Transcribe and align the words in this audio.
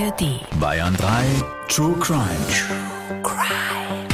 ARD. 0.00 0.40
Bayern 0.58 0.96
3 0.96 1.24
True 1.68 1.94
Crime. 2.00 2.24
True 2.48 3.22
Crime. 3.22 4.08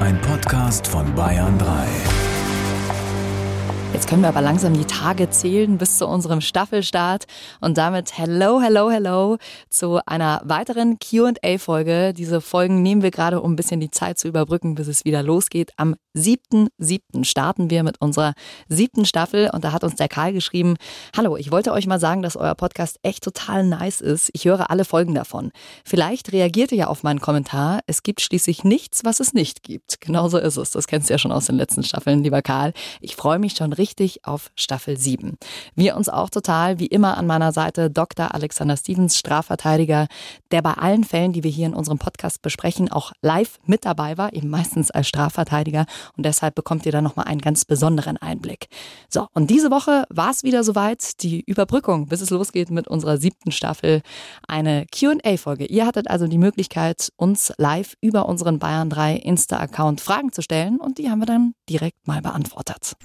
Ein 0.00 0.20
Podcast 0.20 0.86
von 0.86 1.14
Bayern 1.14 1.56
3. 1.58 1.86
Jetzt 3.94 4.06
können 4.06 4.20
wir 4.20 4.28
aber 4.28 4.42
langsam 4.42 4.74
die 4.74 4.85
Tage 4.98 5.28
zählen 5.28 5.76
bis 5.76 5.98
zu 5.98 6.06
unserem 6.06 6.40
Staffelstart 6.40 7.26
und 7.60 7.76
damit 7.76 8.16
hello, 8.16 8.62
hello, 8.62 8.90
hello 8.90 9.36
zu 9.68 10.00
einer 10.06 10.40
weiteren 10.44 10.98
Q&A-Folge. 10.98 12.14
Diese 12.14 12.40
Folgen 12.40 12.82
nehmen 12.82 13.02
wir 13.02 13.10
gerade, 13.10 13.42
um 13.42 13.52
ein 13.52 13.56
bisschen 13.56 13.78
die 13.78 13.90
Zeit 13.90 14.18
zu 14.18 14.26
überbrücken, 14.26 14.74
bis 14.74 14.88
es 14.88 15.04
wieder 15.04 15.22
losgeht. 15.22 15.72
Am 15.76 15.96
7.7. 16.16 17.24
starten 17.24 17.68
wir 17.68 17.82
mit 17.82 18.00
unserer 18.00 18.32
siebten 18.68 19.04
Staffel 19.04 19.50
und 19.52 19.64
da 19.64 19.72
hat 19.72 19.84
uns 19.84 19.96
der 19.96 20.08
Karl 20.08 20.32
geschrieben, 20.32 20.76
hallo, 21.14 21.36
ich 21.36 21.50
wollte 21.50 21.72
euch 21.72 21.86
mal 21.86 22.00
sagen, 22.00 22.22
dass 22.22 22.34
euer 22.34 22.54
Podcast 22.54 22.98
echt 23.02 23.22
total 23.22 23.64
nice 23.64 24.00
ist. 24.00 24.30
Ich 24.32 24.46
höre 24.46 24.70
alle 24.70 24.86
Folgen 24.86 25.14
davon. 25.14 25.52
Vielleicht 25.84 26.32
reagiert 26.32 26.72
ihr 26.72 26.78
ja 26.78 26.86
auf 26.86 27.02
meinen 27.02 27.20
Kommentar. 27.20 27.80
Es 27.86 28.02
gibt 28.02 28.22
schließlich 28.22 28.64
nichts, 28.64 29.04
was 29.04 29.20
es 29.20 29.34
nicht 29.34 29.62
gibt. 29.62 30.00
Genauso 30.00 30.38
ist 30.38 30.56
es. 30.56 30.70
Das 30.70 30.86
kennst 30.86 31.10
du 31.10 31.14
ja 31.14 31.18
schon 31.18 31.32
aus 31.32 31.46
den 31.46 31.56
letzten 31.56 31.82
Staffeln, 31.82 32.22
lieber 32.22 32.40
Karl. 32.40 32.72
Ich 33.02 33.14
freue 33.14 33.38
mich 33.38 33.52
schon 33.52 33.74
richtig 33.74 34.24
auf 34.24 34.50
Staffel 34.56 34.85
7. 34.94 35.36
Wir 35.74 35.96
uns 35.96 36.08
auch 36.08 36.30
total, 36.30 36.78
wie 36.78 36.86
immer 36.86 37.16
an 37.16 37.26
meiner 37.26 37.52
Seite, 37.52 37.90
Dr. 37.90 38.34
Alexander 38.34 38.76
Stevens, 38.76 39.18
Strafverteidiger, 39.18 40.06
der 40.50 40.62
bei 40.62 40.74
allen 40.74 41.02
Fällen, 41.02 41.32
die 41.32 41.42
wir 41.42 41.50
hier 41.50 41.66
in 41.66 41.74
unserem 41.74 41.98
Podcast 41.98 42.42
besprechen, 42.42 42.92
auch 42.92 43.12
live 43.22 43.58
mit 43.64 43.84
dabei 43.84 44.18
war, 44.18 44.32
eben 44.32 44.48
meistens 44.48 44.90
als 44.90 45.08
Strafverteidiger. 45.08 45.86
Und 46.16 46.26
deshalb 46.26 46.54
bekommt 46.54 46.86
ihr 46.86 46.92
da 46.92 47.00
nochmal 47.00 47.26
einen 47.26 47.40
ganz 47.40 47.64
besonderen 47.64 48.16
Einblick. 48.16 48.68
So, 49.08 49.26
und 49.32 49.50
diese 49.50 49.70
Woche 49.70 50.04
war 50.08 50.30
es 50.30 50.44
wieder 50.44 50.62
soweit, 50.62 51.22
die 51.22 51.40
Überbrückung, 51.40 52.06
bis 52.06 52.20
es 52.20 52.30
losgeht 52.30 52.70
mit 52.70 52.86
unserer 52.86 53.18
siebten 53.18 53.50
Staffel, 53.50 54.02
eine 54.46 54.86
QA-Folge. 54.86 55.66
Ihr 55.66 55.86
hattet 55.86 56.08
also 56.10 56.26
die 56.26 56.38
Möglichkeit, 56.38 57.12
uns 57.16 57.52
live 57.56 57.94
über 58.00 58.28
unseren 58.28 58.58
Bayern 58.58 58.90
3 58.90 59.16
Insta-Account 59.16 60.00
Fragen 60.00 60.32
zu 60.32 60.42
stellen 60.42 60.78
und 60.78 60.98
die 60.98 61.10
haben 61.10 61.20
wir 61.20 61.26
dann 61.26 61.54
direkt 61.68 62.06
mal 62.06 62.20
beantwortet. 62.20 62.96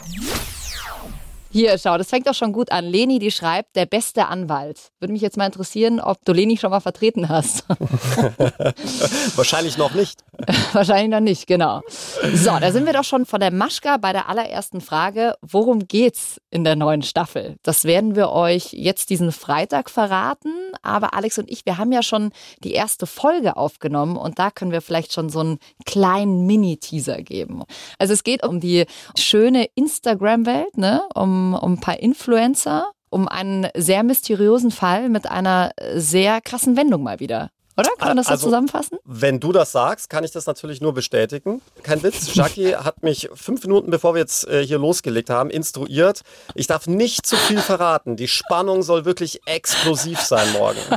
Hier, 1.54 1.78
schau, 1.78 1.98
das 1.98 2.10
fängt 2.10 2.28
doch 2.28 2.34
schon 2.34 2.54
gut 2.54 2.72
an. 2.72 2.86
Leni, 2.86 3.20
die 3.20 3.30
schreibt, 3.30 3.76
der 3.76 3.86
beste 3.86 4.28
Anwalt. 4.28 4.92
Würde 5.02 5.12
mich 5.12 5.22
jetzt 5.22 5.36
mal 5.36 5.48
interessieren, 5.48 6.00
ob 6.00 6.24
du 6.24 6.32
Leni 6.32 6.56
schon 6.56 6.72
mal 6.72 6.80
vertreten 6.80 7.28
hast. 7.28 7.66
Wahrscheinlich 9.36 9.78
noch 9.78 9.94
nicht. 9.94 10.24
Wahrscheinlich 10.72 11.10
noch 11.10 11.20
nicht, 11.20 11.48
genau. 11.48 11.82
So, 12.34 12.58
da 12.58 12.72
sind 12.72 12.86
wir 12.86 12.94
doch 12.94 13.04
schon 13.04 13.26
von 13.26 13.42
der 13.42 13.52
Maschka 13.52 13.98
bei 13.98 14.14
der 14.14 14.30
allerersten 14.30 14.80
Frage. 14.80 15.36
Worum 15.42 15.90
geht's 15.90 16.40
in 16.52 16.64
der 16.64 16.78
neuen 16.78 17.02
Staffel? 17.02 17.58
Das 17.64 17.84
werden 17.84 18.16
wir 18.16 18.30
euch 18.30 18.72
jetzt 18.72 19.10
diesen 19.10 19.34
Freitag 19.34 19.90
verraten. 19.90 20.54
Aber 20.84 21.14
Alex 21.16 21.38
und 21.38 21.52
ich, 21.52 21.66
wir 21.66 21.78
haben 21.78 21.92
ja 21.92 22.02
schon 22.02 22.32
die 22.64 22.72
erste 22.72 23.06
Folge 23.06 23.58
aufgenommen 23.58 24.16
und 24.16 24.40
da 24.40 24.52
können 24.52 24.72
wir 24.72 24.82
vielleicht 24.82 25.12
schon 25.12 25.28
so 25.28 25.42
einen 25.42 25.60
kleinen 25.86 26.46
Mini-Teaser 26.46 27.22
geben. 27.22 27.64
Also 28.00 28.14
es 28.14 28.24
geht 28.24 28.46
um 28.48 28.62
die 28.62 28.86
schöne 29.18 29.68
Instagram-Welt, 29.76 30.78
ne? 30.78 31.02
Um 31.14 31.41
um, 31.54 31.74
ein 31.74 31.80
paar 31.80 32.00
Influencer, 32.00 32.92
um 33.10 33.28
einen 33.28 33.68
sehr 33.76 34.04
mysteriösen 34.04 34.72
Fall 34.72 35.10
mit 35.10 35.30
einer 35.30 35.72
sehr 35.96 36.42
krassen 36.42 36.78
Wendung 36.78 37.04
mal 37.04 37.20
wieder. 37.20 37.52
Oder? 37.78 37.90
Kann 37.98 38.10
man 38.10 38.18
das 38.18 38.28
also, 38.28 38.42
so 38.42 38.48
zusammenfassen? 38.48 38.98
Wenn 39.06 39.40
du 39.40 39.52
das 39.52 39.72
sagst, 39.72 40.10
kann 40.10 40.24
ich 40.24 40.32
das 40.32 40.46
natürlich 40.46 40.82
nur 40.82 40.94
bestätigen. 40.94 41.62
Kein 41.84 42.04
Witz. 42.04 42.34
Jackie 42.36 42.76
hat 42.76 43.04
mich 43.04 43.30
fünf 43.34 43.64
Minuten, 43.64 43.92
bevor 43.92 44.14
wir 44.14 44.20
jetzt 44.20 44.48
äh, 44.48 44.66
hier 44.66 44.80
losgelegt 44.80 45.30
haben, 45.30 45.50
instruiert. 45.50 46.22
Ich 46.56 46.68
darf 46.68 46.88
nicht 46.88 47.26
zu 47.26 47.36
viel 47.36 47.60
verraten. 47.60 48.16
Die 48.16 48.28
Spannung 48.28 48.84
soll 48.84 49.06
wirklich 49.06 49.42
explosiv 49.46 50.20
sein 50.20 50.52
morgen. 50.54 50.80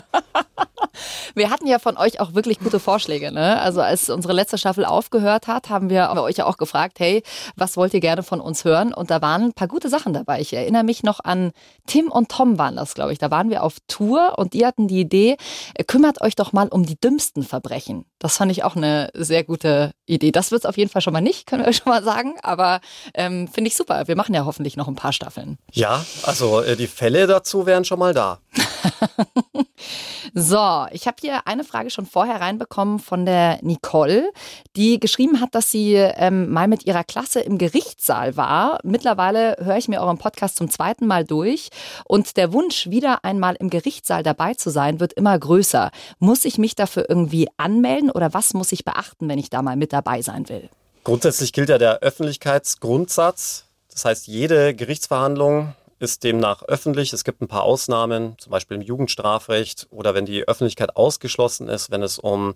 Wir 1.34 1.50
hatten 1.50 1.66
ja 1.66 1.78
von 1.78 1.96
euch 1.96 2.20
auch 2.20 2.34
wirklich 2.34 2.60
gute 2.60 2.78
Vorschläge. 2.78 3.32
Ne? 3.32 3.60
Also 3.60 3.80
als 3.80 4.10
unsere 4.10 4.32
letzte 4.32 4.58
Staffel 4.58 4.84
aufgehört 4.84 5.46
hat, 5.46 5.68
haben 5.68 5.90
wir 5.90 6.10
euch 6.16 6.36
ja 6.36 6.46
auch 6.46 6.56
gefragt, 6.56 7.00
hey, 7.00 7.22
was 7.56 7.76
wollt 7.76 7.94
ihr 7.94 8.00
gerne 8.00 8.22
von 8.22 8.40
uns 8.40 8.64
hören? 8.64 8.94
Und 8.94 9.10
da 9.10 9.20
waren 9.20 9.42
ein 9.42 9.52
paar 9.52 9.68
gute 9.68 9.88
Sachen 9.88 10.12
dabei. 10.12 10.40
Ich 10.40 10.52
erinnere 10.52 10.84
mich 10.84 11.02
noch 11.02 11.20
an 11.22 11.52
Tim 11.86 12.10
und 12.10 12.28
Tom 12.28 12.58
waren 12.58 12.76
das, 12.76 12.94
glaube 12.94 13.12
ich. 13.12 13.18
Da 13.18 13.30
waren 13.30 13.50
wir 13.50 13.62
auf 13.62 13.78
Tour 13.88 14.38
und 14.38 14.54
die 14.54 14.64
hatten 14.64 14.88
die 14.88 15.00
Idee, 15.00 15.36
äh, 15.74 15.84
kümmert 15.84 16.20
euch 16.20 16.36
doch 16.36 16.52
mal 16.52 16.68
um 16.74 16.84
die 16.84 16.98
dümmsten 16.98 17.44
Verbrechen. 17.44 18.04
Das 18.18 18.36
fand 18.36 18.50
ich 18.50 18.64
auch 18.64 18.74
eine 18.74 19.08
sehr 19.14 19.44
gute 19.44 19.92
Idee. 20.06 20.32
Das 20.32 20.50
wird 20.50 20.62
es 20.62 20.66
auf 20.66 20.76
jeden 20.76 20.90
Fall 20.90 21.02
schon 21.02 21.12
mal 21.12 21.20
nicht, 21.20 21.46
können 21.46 21.64
wir 21.64 21.72
schon 21.72 21.88
mal 21.88 22.02
sagen. 22.02 22.34
Aber 22.42 22.80
ähm, 23.14 23.46
finde 23.46 23.68
ich 23.68 23.76
super. 23.76 24.08
Wir 24.08 24.16
machen 24.16 24.34
ja 24.34 24.44
hoffentlich 24.44 24.76
noch 24.76 24.88
ein 24.88 24.96
paar 24.96 25.12
Staffeln. 25.12 25.56
Ja, 25.70 26.04
also 26.24 26.62
äh, 26.62 26.74
die 26.74 26.88
Fälle 26.88 27.28
dazu 27.28 27.64
wären 27.64 27.84
schon 27.84 28.00
mal 28.00 28.12
da. 28.12 28.40
so, 30.34 30.86
ich 30.92 31.06
habe 31.06 31.16
hier 31.20 31.46
eine 31.46 31.64
Frage 31.64 31.90
schon 31.90 32.06
vorher 32.06 32.40
reinbekommen 32.40 32.98
von 32.98 33.24
der 33.24 33.58
Nicole, 33.62 34.30
die 34.76 35.00
geschrieben 35.00 35.40
hat, 35.40 35.54
dass 35.54 35.70
sie 35.70 35.94
ähm, 35.94 36.50
mal 36.50 36.68
mit 36.68 36.86
ihrer 36.86 37.04
Klasse 37.04 37.40
im 37.40 37.58
Gerichtssaal 37.58 38.36
war. 38.36 38.78
Mittlerweile 38.82 39.56
höre 39.60 39.76
ich 39.76 39.88
mir 39.88 40.00
euren 40.00 40.18
Podcast 40.18 40.56
zum 40.56 40.70
zweiten 40.70 41.06
Mal 41.06 41.24
durch 41.24 41.70
und 42.04 42.36
der 42.36 42.52
Wunsch, 42.52 42.88
wieder 42.90 43.24
einmal 43.24 43.56
im 43.58 43.70
Gerichtssaal 43.70 44.22
dabei 44.22 44.54
zu 44.54 44.70
sein, 44.70 45.00
wird 45.00 45.12
immer 45.12 45.38
größer. 45.38 45.90
Muss 46.18 46.44
ich 46.44 46.58
mich 46.58 46.74
dafür 46.74 47.06
irgendwie 47.08 47.48
anmelden 47.56 48.10
oder 48.10 48.34
was 48.34 48.54
muss 48.54 48.72
ich 48.72 48.84
beachten, 48.84 49.28
wenn 49.28 49.38
ich 49.38 49.50
da 49.50 49.62
mal 49.62 49.76
mit 49.76 49.92
dabei 49.92 50.22
sein 50.22 50.48
will? 50.48 50.68
Grundsätzlich 51.04 51.52
gilt 51.52 51.68
ja 51.68 51.78
der 51.78 52.00
Öffentlichkeitsgrundsatz. 52.00 53.66
Das 53.92 54.04
heißt, 54.04 54.26
jede 54.26 54.74
Gerichtsverhandlung 54.74 55.74
ist 56.04 56.22
demnach 56.22 56.62
öffentlich. 56.62 57.12
Es 57.12 57.24
gibt 57.24 57.40
ein 57.40 57.48
paar 57.48 57.64
Ausnahmen, 57.64 58.36
zum 58.38 58.52
Beispiel 58.52 58.76
im 58.76 58.82
Jugendstrafrecht 58.82 59.88
oder 59.90 60.14
wenn 60.14 60.26
die 60.26 60.46
Öffentlichkeit 60.46 60.96
ausgeschlossen 60.96 61.68
ist, 61.68 61.90
wenn 61.90 62.02
es 62.02 62.18
um 62.18 62.54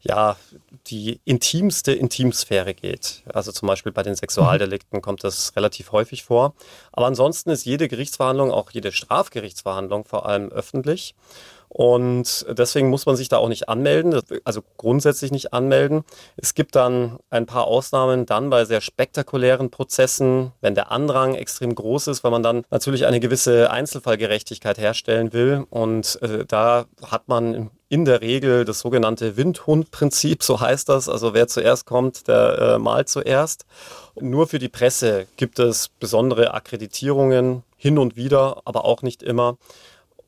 ja, 0.00 0.36
die 0.86 1.20
intimste 1.24 1.92
Intimsphäre 1.92 2.74
geht. 2.74 3.22
Also 3.32 3.52
zum 3.52 3.68
Beispiel 3.68 3.92
bei 3.92 4.02
den 4.02 4.14
Sexualdelikten 4.16 5.02
kommt 5.02 5.22
das 5.22 5.54
relativ 5.56 5.92
häufig 5.92 6.24
vor. 6.24 6.54
Aber 6.92 7.06
ansonsten 7.06 7.50
ist 7.50 7.64
jede 7.64 7.88
Gerichtsverhandlung, 7.88 8.50
auch 8.50 8.70
jede 8.70 8.90
Strafgerichtsverhandlung 8.90 10.04
vor 10.04 10.26
allem 10.26 10.50
öffentlich. 10.50 11.14
Und 11.68 12.46
deswegen 12.48 12.88
muss 12.88 13.06
man 13.06 13.16
sich 13.16 13.28
da 13.28 13.36
auch 13.36 13.48
nicht 13.48 13.68
anmelden, 13.68 14.20
also 14.44 14.62
grundsätzlich 14.78 15.30
nicht 15.30 15.52
anmelden. 15.52 16.02
Es 16.36 16.54
gibt 16.54 16.74
dann 16.74 17.18
ein 17.30 17.46
paar 17.46 17.66
Ausnahmen 17.66 18.26
dann 18.26 18.50
bei 18.50 18.64
sehr 18.64 18.80
spektakulären 18.80 19.70
Prozessen, 19.70 20.52
wenn 20.60 20.74
der 20.74 20.90
Andrang 20.90 21.34
extrem 21.34 21.74
groß 21.74 22.08
ist, 22.08 22.24
weil 22.24 22.30
man 22.30 22.42
dann 22.42 22.64
natürlich 22.70 23.06
eine 23.06 23.20
gewisse 23.20 23.70
Einzelfallgerechtigkeit 23.70 24.78
herstellen 24.78 25.32
will. 25.32 25.66
Und 25.68 26.20
äh, 26.22 26.44
da 26.46 26.86
hat 27.02 27.28
man 27.28 27.70
in 27.90 28.04
der 28.04 28.20
Regel 28.20 28.64
das 28.64 28.80
sogenannte 28.80 29.36
Windhund-Prinzip, 29.36 30.42
so 30.42 30.60
heißt 30.60 30.88
das. 30.88 31.08
Also 31.08 31.34
wer 31.34 31.48
zuerst 31.48 31.86
kommt, 31.86 32.28
der 32.28 32.58
äh, 32.58 32.78
malt 32.78 33.08
zuerst. 33.08 33.64
Nur 34.20 34.46
für 34.46 34.58
die 34.58 34.68
Presse 34.68 35.26
gibt 35.36 35.58
es 35.58 35.88
besondere 35.88 36.54
Akkreditierungen 36.54 37.62
hin 37.76 37.98
und 37.98 38.16
wieder, 38.16 38.62
aber 38.64 38.84
auch 38.84 39.02
nicht 39.02 39.22
immer. 39.22 39.56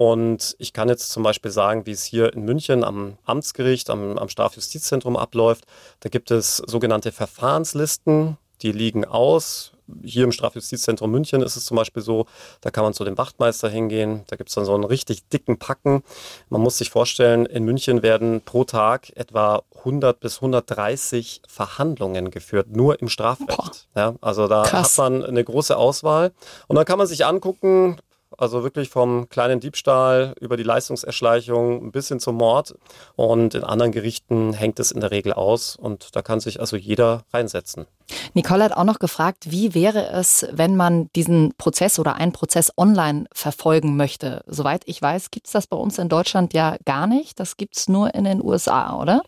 Und 0.01 0.57
ich 0.59 0.73
kann 0.73 0.89
jetzt 0.89 1.11
zum 1.11 1.23
Beispiel 1.23 1.51
sagen, 1.51 1.85
wie 1.85 1.91
es 1.91 2.05
hier 2.05 2.33
in 2.33 2.47
München 2.47 2.85
am 2.85 3.19
Amtsgericht, 3.27 3.91
am, 3.91 4.17
am 4.17 4.31
Strafjustizzentrum 4.31 5.15
abläuft. 5.15 5.67
Da 6.01 6.09
gibt 6.09 6.31
es 6.31 6.57
sogenannte 6.57 7.13
Verfahrenslisten, 7.13 8.39
die 8.63 8.73
liegen 8.73 9.05
aus. 9.05 9.73
Hier 10.03 10.25
im 10.25 10.33
Strafjustizzentrum 10.33 11.11
München 11.11 11.43
ist 11.43 11.57
es 11.57 11.67
zum 11.67 11.77
Beispiel 11.77 12.03
so, 12.03 12.25
da 12.63 12.71
kann 12.71 12.83
man 12.83 12.95
zu 12.95 13.05
dem 13.05 13.19
Wachtmeister 13.19 13.69
hingehen, 13.69 14.25
da 14.29 14.37
gibt 14.37 14.49
es 14.49 14.55
dann 14.55 14.65
so 14.65 14.73
einen 14.73 14.85
richtig 14.85 15.29
dicken 15.29 15.59
Packen. 15.59 16.03
Man 16.49 16.63
muss 16.63 16.79
sich 16.79 16.89
vorstellen, 16.89 17.45
in 17.45 17.65
München 17.65 18.03
werden 18.03 18.41
pro 18.41 18.65
Tag 18.65 19.15
etwa 19.17 19.65
100 19.81 20.19
bis 20.19 20.37
130 20.37 21.43
Verhandlungen 21.47 22.31
geführt, 22.31 22.69
nur 22.75 22.99
im 23.03 23.11
Strafrecht. 23.11 23.89
Ja, 23.95 24.15
also 24.23 24.49
da 24.49 24.63
Krass. 24.63 24.97
hat 24.97 25.11
man 25.11 25.25
eine 25.27 25.45
große 25.45 25.77
Auswahl. 25.77 26.33
Und 26.69 26.77
dann 26.77 26.87
kann 26.87 26.97
man 26.97 27.07
sich 27.07 27.27
angucken, 27.27 27.99
also 28.39 28.63
wirklich 28.63 28.89
vom 28.89 29.29
kleinen 29.29 29.61
Diebstahl 29.61 30.35
über 30.41 30.57
die 30.57 30.63
Leistungserschleichung 30.63 31.93
bis 31.93 32.09
hin 32.09 32.21
zum 32.21 32.37
Mord. 32.37 32.75
Und 33.17 33.55
in 33.55 33.65
anderen 33.65 33.93
Gerichten 33.93 34.53
hängt 34.53 34.81
es 34.81 34.93
in 34.93 35.01
der 35.01 35.11
Regel 35.11 35.33
aus 35.33 35.77
und 35.77 36.15
da 36.15 36.23
kann 36.23 36.41
sich 36.41 36.61
also 36.61 36.77
jeder 36.77 37.25
reinsetzen. 37.33 37.87
Nicole 38.35 38.65
hat 38.65 38.73
auch 38.73 38.85
noch 38.85 38.99
gefragt, 38.99 39.51
wie 39.51 39.75
wäre 39.75 40.11
es, 40.11 40.47
wenn 40.53 40.77
man 40.77 41.11
diesen 41.15 41.55
Prozess 41.59 41.99
oder 41.99 42.17
einen 42.17 42.33
Prozess 42.33 42.73
online 42.77 43.27
verfolgen 43.33 43.97
möchte? 43.97 44.43
Soweit 44.47 44.83
ich 44.87 45.01
weiß, 45.01 45.31
gibt 45.31 45.47
es 45.47 45.53
das 45.53 45.67
bei 45.67 45.77
uns 45.77 45.99
in 45.99 46.09
Deutschland 46.09 46.53
ja 46.53 46.77
gar 46.85 47.07
nicht. 47.07 47.39
Das 47.39 47.57
gibt 47.57 47.77
es 47.77 47.89
nur 47.89 48.15
in 48.15 48.25
den 48.25 48.43
USA, 48.43 48.97
oder? 48.97 49.23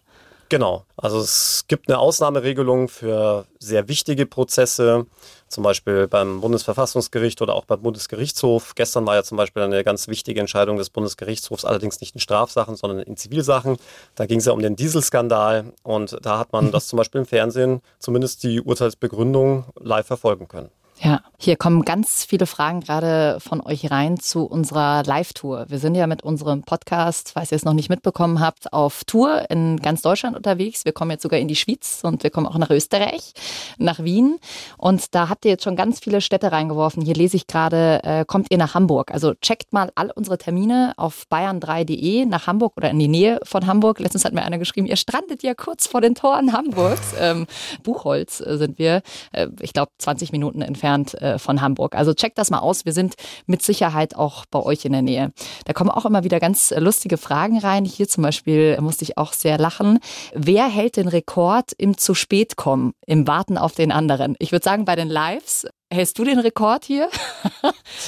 Genau. 0.48 0.84
Also 0.96 1.18
es 1.20 1.64
gibt 1.68 1.88
eine 1.88 1.98
Ausnahmeregelung 1.98 2.88
für 2.88 3.46
sehr 3.58 3.88
wichtige 3.88 4.26
Prozesse, 4.26 5.06
zum 5.48 5.64
Beispiel 5.64 6.08
beim 6.08 6.40
Bundesverfassungsgericht 6.40 7.40
oder 7.42 7.54
auch 7.54 7.64
beim 7.64 7.82
Bundesgerichtshof. 7.82 8.74
Gestern 8.74 9.06
war 9.06 9.14
ja 9.14 9.22
zum 9.22 9.36
Beispiel 9.36 9.62
eine 9.62 9.84
ganz 9.84 10.08
wichtige 10.08 10.40
Entscheidung 10.40 10.76
des 10.76 10.90
Bundesgerichtshofs, 10.90 11.64
allerdings 11.64 12.00
nicht 12.00 12.14
in 12.14 12.20
Strafsachen, 12.20 12.76
sondern 12.76 13.00
in 13.00 13.16
Zivilsachen. 13.16 13.76
Da 14.14 14.26
ging 14.26 14.40
es 14.40 14.46
ja 14.46 14.52
um 14.52 14.60
den 14.60 14.76
Dieselskandal 14.76 15.72
und 15.82 16.18
da 16.20 16.38
hat 16.38 16.52
man 16.52 16.70
das 16.72 16.86
zum 16.86 16.96
Beispiel 16.96 17.20
im 17.20 17.26
Fernsehen 17.26 17.80
zumindest 17.98 18.42
die 18.42 18.60
Urteilsbegründung 18.60 19.64
live 19.78 20.06
verfolgen 20.06 20.48
können. 20.48 20.70
Ja, 21.04 21.20
hier 21.36 21.56
kommen 21.56 21.84
ganz 21.84 22.24
viele 22.24 22.46
Fragen 22.46 22.78
gerade 22.78 23.38
von 23.40 23.60
euch 23.60 23.90
rein 23.90 24.20
zu 24.20 24.44
unserer 24.44 25.02
Live-Tour. 25.02 25.66
Wir 25.68 25.80
sind 25.80 25.96
ja 25.96 26.06
mit 26.06 26.22
unserem 26.22 26.62
Podcast, 26.62 27.32
falls 27.34 27.50
ihr 27.50 27.56
es 27.56 27.64
noch 27.64 27.72
nicht 27.72 27.88
mitbekommen 27.88 28.38
habt, 28.38 28.72
auf 28.72 29.02
Tour 29.02 29.50
in 29.50 29.78
ganz 29.78 30.02
Deutschland 30.02 30.36
unterwegs. 30.36 30.84
Wir 30.84 30.92
kommen 30.92 31.10
jetzt 31.10 31.24
sogar 31.24 31.40
in 31.40 31.48
die 31.48 31.56
Schweiz 31.56 32.02
und 32.04 32.22
wir 32.22 32.30
kommen 32.30 32.46
auch 32.46 32.56
nach 32.56 32.70
Österreich, 32.70 33.32
nach 33.78 33.98
Wien. 34.04 34.38
Und 34.78 35.12
da 35.16 35.28
habt 35.28 35.44
ihr 35.44 35.50
jetzt 35.50 35.64
schon 35.64 35.74
ganz 35.74 35.98
viele 35.98 36.20
Städte 36.20 36.52
reingeworfen. 36.52 37.02
Hier 37.02 37.14
lese 37.14 37.36
ich 37.36 37.48
gerade, 37.48 38.04
äh, 38.04 38.24
kommt 38.24 38.46
ihr 38.50 38.58
nach 38.58 38.74
Hamburg. 38.74 39.10
Also 39.10 39.34
checkt 39.34 39.72
mal 39.72 39.90
all 39.96 40.12
unsere 40.14 40.38
Termine 40.38 40.92
auf 40.98 41.26
bayern3.de 41.28 42.26
nach 42.26 42.46
Hamburg 42.46 42.74
oder 42.76 42.90
in 42.90 43.00
die 43.00 43.08
Nähe 43.08 43.40
von 43.42 43.66
Hamburg. 43.66 43.98
Letztens 43.98 44.24
hat 44.24 44.34
mir 44.34 44.44
einer 44.44 44.58
geschrieben, 44.58 44.86
ihr 44.86 44.94
strandet 44.96 45.42
ja 45.42 45.54
kurz 45.54 45.88
vor 45.88 46.00
den 46.00 46.14
Toren 46.14 46.52
Hamburgs. 46.52 47.12
Ähm, 47.18 47.48
Buchholz 47.82 48.40
äh, 48.40 48.56
sind 48.56 48.78
wir, 48.78 49.02
äh, 49.32 49.48
ich 49.58 49.72
glaube 49.72 49.90
20 49.98 50.30
Minuten 50.30 50.62
entfernt 50.62 50.91
entfernt 50.92 51.14
äh, 51.22 51.38
von 51.38 51.60
Hamburg. 51.60 51.94
Also 51.94 52.14
checkt 52.14 52.38
das 52.38 52.50
mal 52.50 52.58
aus. 52.58 52.84
Wir 52.84 52.92
sind 52.92 53.14
mit 53.46 53.62
Sicherheit 53.62 54.16
auch 54.16 54.44
bei 54.46 54.60
euch 54.60 54.84
in 54.84 54.92
der 54.92 55.02
Nähe. 55.02 55.32
Da 55.64 55.72
kommen 55.72 55.90
auch 55.90 56.04
immer 56.04 56.24
wieder 56.24 56.40
ganz 56.40 56.72
lustige 56.76 57.18
Fragen 57.18 57.58
rein. 57.58 57.84
Hier 57.84 58.08
zum 58.08 58.22
Beispiel 58.22 58.80
musste 58.80 59.04
ich 59.04 59.18
auch 59.18 59.32
sehr 59.32 59.58
lachen. 59.58 59.98
Wer 60.34 60.68
hält 60.68 60.96
den 60.96 61.08
Rekord 61.08 61.72
im 61.78 61.96
zu 61.96 62.14
spät 62.14 62.56
kommen, 62.56 62.92
im 63.06 63.26
Warten 63.26 63.58
auf 63.58 63.74
den 63.74 63.92
anderen? 63.92 64.36
Ich 64.38 64.52
würde 64.52 64.64
sagen, 64.64 64.84
bei 64.84 64.96
den 64.96 65.08
Lives 65.08 65.66
hältst 65.92 66.18
du 66.18 66.24
den 66.24 66.38
Rekord 66.38 66.84
hier. 66.84 67.08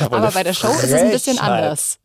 Aber, 0.00 0.16
aber 0.16 0.31
bei 0.32 0.42
der 0.42 0.54
Show 0.54 0.69
ist 0.69 0.84
es 0.84 0.92
ein 0.92 1.10
bisschen 1.10 1.38
anders. 1.38 1.98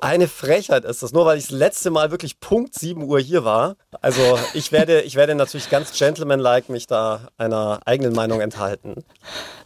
Eine 0.00 0.28
Frechheit 0.28 0.84
ist 0.84 1.02
das, 1.02 1.12
nur 1.12 1.26
weil 1.26 1.38
ich 1.38 1.44
das 1.44 1.52
letzte 1.52 1.90
Mal 1.90 2.10
wirklich 2.10 2.40
Punkt 2.40 2.74
7 2.74 3.02
Uhr 3.02 3.20
hier 3.20 3.44
war. 3.44 3.76
Also 4.00 4.38
ich 4.54 4.72
werde, 4.72 5.02
ich 5.02 5.14
werde 5.14 5.34
natürlich 5.34 5.70
ganz 5.70 5.96
gentlemanlike 5.96 6.70
mich 6.70 6.86
da 6.86 7.28
einer 7.38 7.80
eigenen 7.84 8.14
Meinung 8.14 8.40
enthalten. 8.40 9.04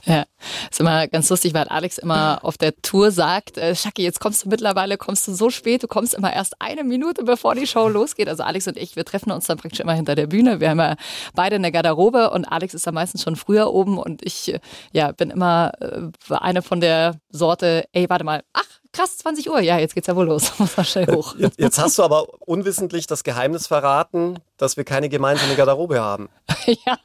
Ja, 0.04 0.24
ist 0.70 0.80
immer 0.80 1.06
ganz 1.08 1.28
lustig, 1.28 1.52
weil 1.52 1.68
Alex 1.68 1.98
immer 1.98 2.38
auf 2.42 2.56
der 2.56 2.74
Tour 2.80 3.10
sagt, 3.10 3.58
äh, 3.58 3.74
Schacki, 3.74 4.02
jetzt 4.02 4.20
kommst 4.20 4.44
du 4.44 4.48
mittlerweile, 4.48 4.96
kommst 4.96 5.28
du 5.28 5.34
so 5.34 5.50
spät, 5.50 5.82
du 5.82 5.88
kommst 5.88 6.14
immer 6.14 6.32
erst 6.32 6.60
eine 6.60 6.84
Minute, 6.84 7.24
bevor 7.24 7.54
die 7.54 7.66
Show 7.66 7.88
losgeht. 7.88 8.28
Also 8.28 8.42
Alex 8.42 8.66
und 8.66 8.78
ich, 8.78 8.96
wir 8.96 9.04
treffen 9.04 9.30
uns 9.30 9.46
dann 9.46 9.58
praktisch 9.58 9.80
immer 9.80 9.92
hinter 9.92 10.14
der 10.14 10.26
Bühne. 10.26 10.60
Wir 10.60 10.70
haben 10.70 10.78
ja 10.78 10.96
beide 11.34 11.56
eine 11.56 11.70
Garderobe 11.70 12.30
und 12.30 12.46
Alex 12.46 12.72
ist 12.72 12.86
da 12.86 12.92
meistens 12.92 13.22
schon 13.22 13.36
früher 13.36 13.72
oben 13.72 13.98
und 13.98 14.24
ich 14.24 14.54
äh, 14.54 14.60
ja, 14.92 15.12
bin 15.12 15.30
immer 15.30 15.72
äh, 15.80 16.34
eine 16.34 16.62
von 16.62 16.80
der 16.80 17.16
Sorte, 17.30 17.84
ey, 17.92 18.08
warte 18.08 18.24
mal, 18.24 18.42
ach, 18.52 18.79
krass, 18.92 19.18
20 19.18 19.50
Uhr, 19.50 19.60
ja, 19.60 19.78
jetzt 19.78 19.94
geht's 19.94 20.06
ja 20.06 20.16
wohl 20.16 20.26
los. 20.26 20.52
Muss 20.58 20.76
mal 20.76 20.84
schnell 20.84 21.06
hoch. 21.06 21.34
Jetzt, 21.38 21.58
jetzt 21.58 21.78
hast 21.78 21.98
du 21.98 22.02
aber 22.02 22.26
unwissentlich 22.40 23.06
das 23.06 23.24
Geheimnis 23.24 23.66
verraten, 23.66 24.38
dass 24.56 24.76
wir 24.76 24.84
keine 24.84 25.08
gemeinsame 25.08 25.54
Garderobe 25.54 26.00
haben. 26.00 26.28
ja. 26.66 26.98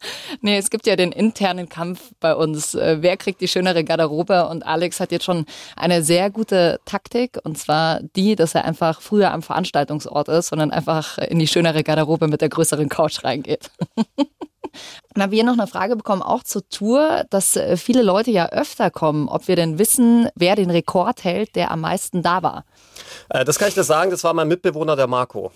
Nee, 0.40 0.58
es 0.58 0.70
gibt 0.70 0.86
ja 0.86 0.96
den 0.96 1.12
internen 1.12 1.68
Kampf 1.68 2.12
bei 2.20 2.34
uns. 2.34 2.74
Äh, 2.74 2.98
wer 3.00 3.16
kriegt 3.16 3.40
die 3.40 3.48
schönere 3.48 3.84
Garderobe? 3.84 4.46
Und 4.46 4.64
Alex 4.64 5.00
hat 5.00 5.12
jetzt 5.12 5.24
schon 5.24 5.46
eine 5.76 6.02
sehr 6.02 6.30
gute 6.30 6.80
Taktik. 6.84 7.38
Und 7.42 7.58
zwar 7.58 8.00
die, 8.16 8.36
dass 8.36 8.54
er 8.54 8.64
einfach 8.64 9.00
früher 9.00 9.32
am 9.32 9.42
Veranstaltungsort 9.42 10.28
ist, 10.28 10.48
sondern 10.48 10.70
einfach 10.70 11.18
in 11.18 11.38
die 11.38 11.46
schönere 11.46 11.82
Garderobe 11.82 12.28
mit 12.28 12.40
der 12.40 12.48
größeren 12.48 12.88
Couch 12.88 13.24
reingeht. 13.24 13.70
Dann 15.14 15.24
haben 15.24 15.32
wir 15.32 15.44
noch 15.44 15.54
eine 15.54 15.66
Frage 15.66 15.96
bekommen, 15.96 16.22
auch 16.22 16.44
zur 16.44 16.68
Tour, 16.68 17.24
dass 17.30 17.56
äh, 17.56 17.76
viele 17.76 18.02
Leute 18.02 18.30
ja 18.30 18.50
öfter 18.50 18.90
kommen, 18.90 19.28
ob 19.28 19.48
wir 19.48 19.56
denn 19.56 19.78
wissen, 19.78 20.28
wer 20.36 20.54
den 20.54 20.70
Rekord 20.70 21.24
hält, 21.24 21.56
der 21.56 21.72
am 21.72 21.80
meisten 21.80 22.22
da 22.22 22.42
war. 22.42 22.64
Äh, 23.30 23.44
das 23.44 23.58
kann 23.58 23.68
ich 23.68 23.74
dir 23.74 23.84
sagen, 23.84 24.10
das 24.10 24.22
war 24.22 24.32
mein 24.32 24.48
Mitbewohner, 24.48 24.94
der 24.94 25.08
Marco. 25.08 25.50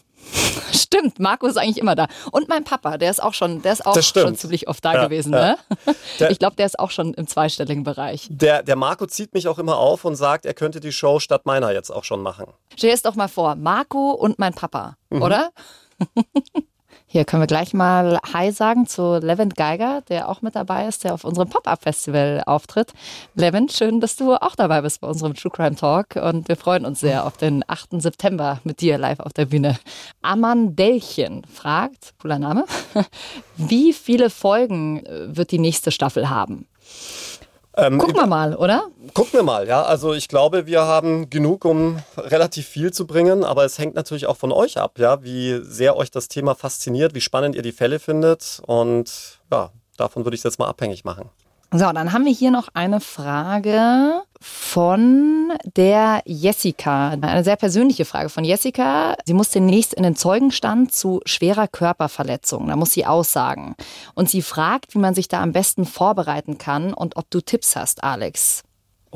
Stimmt, 0.83 1.19
Marco 1.19 1.47
ist 1.47 1.57
eigentlich 1.57 1.79
immer 1.79 1.95
da. 1.95 2.07
Und 2.33 2.49
mein 2.49 2.65
Papa, 2.65 2.99
der 2.99 3.11
ist 3.11 3.23
auch 3.23 3.35
schon, 3.35 3.63
der 3.63 3.73
ist 3.73 3.87
auch 3.87 4.01
schon 4.01 4.37
ziemlich 4.37 4.69
oft 4.69 4.85
da 4.85 4.95
ja, 4.95 5.05
gewesen. 5.05 5.33
Ja. 5.33 5.57
Ne? 5.87 5.95
ich 6.31 6.39
glaube, 6.39 6.57
der 6.57 6.67
ist 6.67 6.79
auch 6.79 6.91
schon 6.91 7.15
im 7.15 7.27
zweistelligen 7.27 7.85
Bereich. 7.85 8.27
Der, 8.31 8.63
der 8.63 8.77
Marco 8.77 9.07
zieht 9.07 9.35
mich 9.35 9.49
auch 9.49 9.59
immer 9.59 9.77
auf 9.77 10.05
und 10.05 10.17
sagt, 10.17 10.47
er 10.47 10.55
könnte 10.55 10.81
die 10.81 10.93
Show 10.93 11.21
statt 11.21 11.47
meiner 11.47 11.73
jetzt 11.73 11.91
auch 11.91 12.05
schon 12.05 12.23
machen. 12.23 12.47
Stell 12.77 12.91
dir 12.91 12.95
es 12.95 13.03
doch 13.03 13.15
mal 13.15 13.29
vor, 13.29 13.55
Marco 13.55 14.11
und 14.11 14.39
mein 14.39 14.55
Papa, 14.55 14.97
mhm. 15.11 15.23
oder? 15.23 15.51
Hier 17.15 17.25
können 17.25 17.43
wir 17.43 17.47
gleich 17.47 17.73
mal 17.73 18.19
Hi 18.33 18.51
sagen 18.51 18.89
zu 18.89 19.21
Levin 19.21 19.51
Geiger, 19.51 20.03
der 20.09 20.29
auch 20.29 20.43
mit 20.43 20.57
dabei 20.57 20.89
ist, 20.89 21.05
der 21.05 21.15
auf 21.15 21.23
unserem 21.23 21.49
Pop-Up-Festival 21.49 22.43
auftritt. 22.45 22.93
Levin, 23.37 23.69
schön, 23.69 24.01
dass 24.01 24.17
du 24.17 24.35
auch 24.35 24.57
dabei 24.57 24.81
bist 24.81 25.01
bei 25.01 25.07
unserem 25.07 25.33
True 25.35 25.53
Crime 25.53 25.77
Talk 25.77 26.17
und 26.17 26.49
wir 26.49 26.57
freuen 26.57 26.85
uns 26.85 26.99
sehr 26.99 27.25
auf 27.25 27.37
den 27.37 27.63
8. 27.69 28.03
September 28.03 28.59
mit 28.65 28.81
dir 28.81 28.99
live 28.99 29.21
auf 29.21 29.33
der 29.33 29.45
Bühne. 29.45 29.79
Amandellchen 30.23 31.47
fragt, 31.47 32.15
cooler 32.21 32.41
Name, 32.41 32.65
wie 33.59 33.93
viele 33.93 34.29
Folgen 34.29 35.07
äh, 35.07 35.37
wird 35.37 35.53
die 35.53 35.61
nächste 35.61 35.93
Staffel 35.93 36.31
haben? 36.31 36.67
Ähm, 37.77 37.99
gucken 37.99 38.17
wir 38.17 38.27
mal, 38.27 38.55
oder? 38.55 38.87
Gucken 39.15 39.33
wir 39.33 39.43
mal, 39.43 39.67
ja. 39.67 39.83
Also 39.83 40.15
ich 40.15 40.29
glaube, 40.29 40.67
wir 40.67 40.83
haben 40.83 41.29
genug, 41.29 41.65
um 41.65 41.99
relativ 42.17 42.67
viel 42.67 42.93
zu 42.93 43.07
bringen, 43.07 43.45
aber 43.45 43.65
es 43.65 43.79
hängt 43.79 43.95
natürlich 43.95 44.27
auch 44.27 44.37
von 44.37 44.53
euch 44.53 44.79
ab, 44.79 44.99
ja, 44.99 45.23
wie 45.25 45.61
sehr 45.63 45.97
euch 45.97 46.11
das 46.11 46.29
Thema 46.29 46.55
fasziniert, 46.55 47.15
wie 47.15 47.21
spannend 47.21 47.57
ihr 47.57 47.63
die 47.63 47.73
Fälle 47.73 47.99
findet 47.99 48.61
und 48.67 49.41
ja, 49.51 49.71
davon 49.97 50.25
würde 50.25 50.35
ich 50.35 50.41
es 50.41 50.45
jetzt 50.45 50.59
mal 50.59 50.69
abhängig 50.69 51.05
machen. 51.05 51.31
So, 51.77 51.91
dann 51.91 52.13
haben 52.13 52.25
wir 52.25 52.33
hier 52.33 52.53
noch 52.53 52.69
eine 52.75 53.01
Frage 53.01 54.23
von 54.41 55.53
der 55.75 56.23
Jessica. 56.25 57.09
Eine 57.21 57.43
sehr 57.43 57.57
persönliche 57.57 58.05
Frage 58.05 58.29
von 58.29 58.45
Jessica. 58.45 59.17
Sie 59.25 59.35
muss 59.35 59.51
demnächst 59.51 59.93
in 59.93 60.05
den 60.05 60.15
Zeugenstand 60.15 60.93
zu 60.93 61.21
schwerer 61.25 61.67
Körperverletzung. 61.67 62.69
Da 62.69 62.77
muss 62.77 62.93
sie 62.93 63.07
aussagen. 63.07 63.75
Und 64.15 64.31
sie 64.31 64.43
fragt, 64.43 64.95
wie 64.95 65.01
man 65.01 65.17
sich 65.17 65.27
da 65.27 65.43
am 65.43 65.51
besten 65.51 65.85
vorbereiten 65.85 66.59
kann 66.59 66.95
und 66.95 67.17
ob 67.17 67.29
du 67.31 67.41
Tipps 67.41 67.75
hast, 67.75 68.05
Alex. 68.05 68.63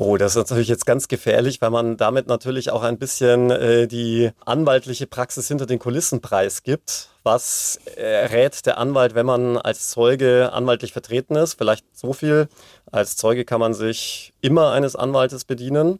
Oh, 0.01 0.15
das 0.15 0.31
ist 0.31 0.37
natürlich 0.37 0.69
jetzt 0.69 0.85
ganz 0.85 1.09
gefährlich, 1.09 1.59
weil 1.61 1.71
man 1.71 1.97
damit 1.97 2.25
natürlich 2.27 2.71
auch 2.71 2.83
ein 2.83 2.97
bisschen 2.97 3.51
äh, 3.51 3.85
die 3.85 4.31
anwaltliche 4.45 5.07
Praxis 5.07 5.49
hinter 5.49 5.65
den 5.65 5.77
Kulissen 5.77 6.21
preisgibt. 6.21 7.09
Was 7.23 7.81
äh, 7.97 8.27
rät 8.27 8.65
der 8.65 8.77
Anwalt, 8.77 9.13
wenn 9.13 9.25
man 9.25 9.57
als 9.57 9.89
Zeuge 9.89 10.53
anwaltlich 10.53 10.93
vertreten 10.93 11.35
ist? 11.35 11.55
Vielleicht 11.55 11.85
so 11.91 12.13
viel. 12.13 12.47
Als 12.89 13.17
Zeuge 13.17 13.43
kann 13.43 13.59
man 13.59 13.73
sich 13.73 14.31
immer 14.39 14.71
eines 14.71 14.95
Anwaltes 14.95 15.43
bedienen. 15.43 15.99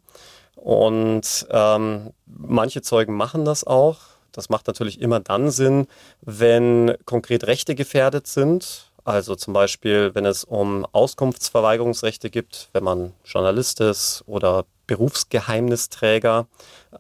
Und 0.56 1.46
ähm, 1.50 2.12
manche 2.26 2.82
Zeugen 2.82 3.18
machen 3.18 3.44
das 3.44 3.68
auch. 3.68 3.98
Das 4.32 4.48
macht 4.48 4.68
natürlich 4.68 5.02
immer 5.02 5.20
dann 5.20 5.52
Sinn, 5.52 5.88
wenn 6.22 6.96
konkret 7.04 7.48
Rechte 7.48 7.76
gefährdet 7.76 8.28
sind 8.28 8.89
also 9.10 9.36
zum 9.36 9.54
Beispiel, 9.54 10.14
wenn 10.14 10.26
es 10.26 10.44
um 10.44 10.86
Auskunftsverweigerungsrechte 10.92 12.30
gibt, 12.30 12.70
wenn 12.74 12.84
man 12.84 13.14
Journalist 13.26 13.82
ist 13.82 14.24
oder 14.28 14.66
Berufsgeheimnisträger. 14.86 16.48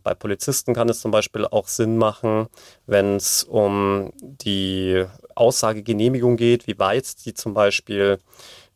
Bei 0.03 0.15
Polizisten 0.15 0.73
kann 0.73 0.89
es 0.89 1.01
zum 1.01 1.11
Beispiel 1.11 1.45
auch 1.45 1.67
Sinn 1.67 1.97
machen, 1.97 2.47
wenn 2.87 3.15
es 3.15 3.43
um 3.43 4.11
die 4.21 5.05
Aussagegenehmigung 5.35 6.35
geht, 6.35 6.65
wie 6.65 6.79
weit 6.79 7.25
die 7.25 7.35
zum 7.35 7.53
Beispiel 7.53 8.17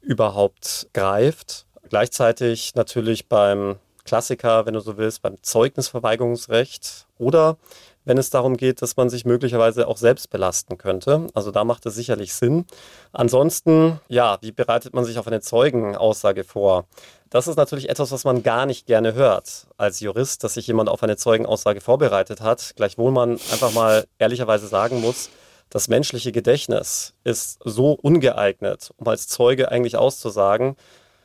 überhaupt 0.02 0.90
greift. 0.94 1.66
Gleichzeitig 1.90 2.76
natürlich 2.76 3.30
beim 3.30 3.78
Klassiker, 4.06 4.66
wenn 4.66 4.76
du 4.76 4.80
so 4.80 4.98
willst, 4.98 5.22
beim 5.22 5.42
Zeugnisverweigerungsrecht 5.42 7.08
oder 7.18 7.58
wenn 8.06 8.18
es 8.18 8.30
darum 8.30 8.58
geht, 8.58 8.82
dass 8.82 8.98
man 8.98 9.10
sich 9.10 9.26
möglicherweise 9.26 9.88
auch 9.88 9.98
selbst 9.98 10.30
belasten 10.30 10.78
könnte. 10.78 11.28
Also 11.34 11.52
da 11.52 11.64
macht 11.64 11.86
es 11.86 11.96
sicherlich 11.96 12.34
Sinn. 12.34 12.66
Ansonsten, 13.12 14.00
ja, 14.08 14.38
wie 14.42 14.52
bereitet 14.52 14.94
man 14.94 15.06
sich 15.06 15.18
auf 15.18 15.28
eine 15.28 15.42
Zeugenaussage 15.42 16.44
vor? 16.44 16.86
Das 17.30 17.48
ist 17.48 17.56
natürlich 17.56 17.90
etwas, 17.90 18.12
was 18.12 18.26
man 18.26 18.44
gar 18.44 18.66
nicht 18.66 18.86
gerne 18.86 19.14
hört 19.16 19.68
als 19.78 20.00
Jurist, 20.00 20.44
dass 20.44 20.54
sich 20.54 20.68
jemand 20.68 20.90
auf 20.90 21.02
eine 21.02 21.18
Zeugenaussage 21.18 21.82
vorbereitet 21.82 22.42
hat. 22.42 22.74
Gleichwohl 22.76 23.12
man 23.12 23.32
einfach 23.52 23.74
mal 23.74 24.06
ehrlicherweise 24.20 24.68
sagen 24.68 25.02
muss, 25.02 25.30
das 25.70 25.88
menschliche 25.88 26.32
Gedächtnis 26.32 27.16
ist 27.24 27.58
so 27.66 27.94
ungeeignet, 27.94 28.92
um 28.98 29.08
als 29.08 29.28
Zeuge 29.28 29.72
eigentlich 29.72 29.98
auszusagen, 29.98 30.76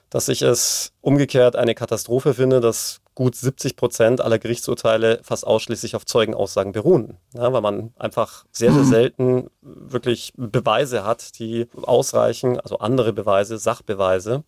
dass 0.08 0.28
ich 0.28 0.40
es 0.40 0.92
umgekehrt 1.02 1.56
eine 1.56 1.75
Katastrophe 1.75 2.32
finde, 2.32 2.61
dass 2.61 3.00
gut 3.18 3.34
70 3.34 3.75
Prozent 3.75 4.20
aller 4.20 4.38
Gerichtsurteile 4.38 5.18
fast 5.25 5.44
ausschließlich 5.44 5.96
auf 5.96 6.06
Zeugenaussagen 6.06 6.70
beruhen. 6.70 7.16
Ja, 7.34 7.52
weil 7.52 7.62
man 7.62 7.92
einfach 7.98 8.44
sehr, 8.52 8.72
sehr 8.72 8.84
selten 8.84 9.50
wirklich 9.60 10.32
Beweise 10.37 11.02
hat, 11.02 11.37
die 11.40 11.66
ausreichen, 11.82 12.60
also 12.60 12.78
andere 12.78 13.12
Beweise, 13.12 13.58
Sachbeweise. 13.58 14.44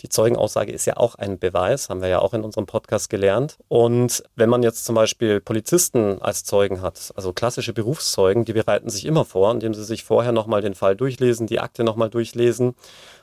Die 0.00 0.08
Zeugenaussage 0.08 0.72
ist 0.72 0.84
ja 0.84 0.96
auch 0.96 1.14
ein 1.14 1.38
Beweis, 1.38 1.88
haben 1.88 2.02
wir 2.02 2.08
ja 2.08 2.18
auch 2.18 2.34
in 2.34 2.42
unserem 2.42 2.66
Podcast 2.66 3.08
gelernt. 3.08 3.58
Und 3.68 4.22
wenn 4.34 4.50
man 4.50 4.62
jetzt 4.62 4.84
zum 4.84 4.94
Beispiel 4.94 5.40
Polizisten 5.40 6.20
als 6.20 6.44
Zeugen 6.44 6.82
hat, 6.82 7.12
also 7.16 7.32
klassische 7.32 7.72
Berufszeugen, 7.72 8.44
die 8.44 8.52
bereiten 8.52 8.90
sich 8.90 9.06
immer 9.06 9.24
vor, 9.24 9.50
indem 9.52 9.72
sie 9.74 9.84
sich 9.84 10.04
vorher 10.04 10.32
nochmal 10.32 10.60
den 10.60 10.74
Fall 10.74 10.96
durchlesen, 10.96 11.46
die 11.46 11.60
Akte 11.60 11.82
nochmal 11.82 12.10
durchlesen. 12.10 12.74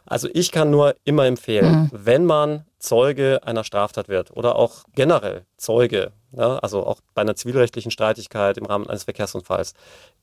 Also 0.05 0.27
ich 0.33 0.51
kann 0.51 0.71
nur 0.71 0.95
immer 1.03 1.25
empfehlen, 1.25 1.83
mhm. 1.83 1.89
wenn 1.93 2.25
man 2.25 2.65
Zeuge 2.79 3.41
einer 3.43 3.63
Straftat 3.63 4.09
wird 4.09 4.31
oder 4.31 4.55
auch 4.55 4.83
generell 4.95 5.45
Zeuge, 5.57 6.11
ja, 6.35 6.57
also 6.57 6.85
auch 6.85 6.99
bei 7.13 7.21
einer 7.21 7.35
zivilrechtlichen 7.35 7.91
Streitigkeit 7.91 8.57
im 8.57 8.65
Rahmen 8.65 8.87
eines 8.89 9.03
Verkehrsunfalls, 9.03 9.73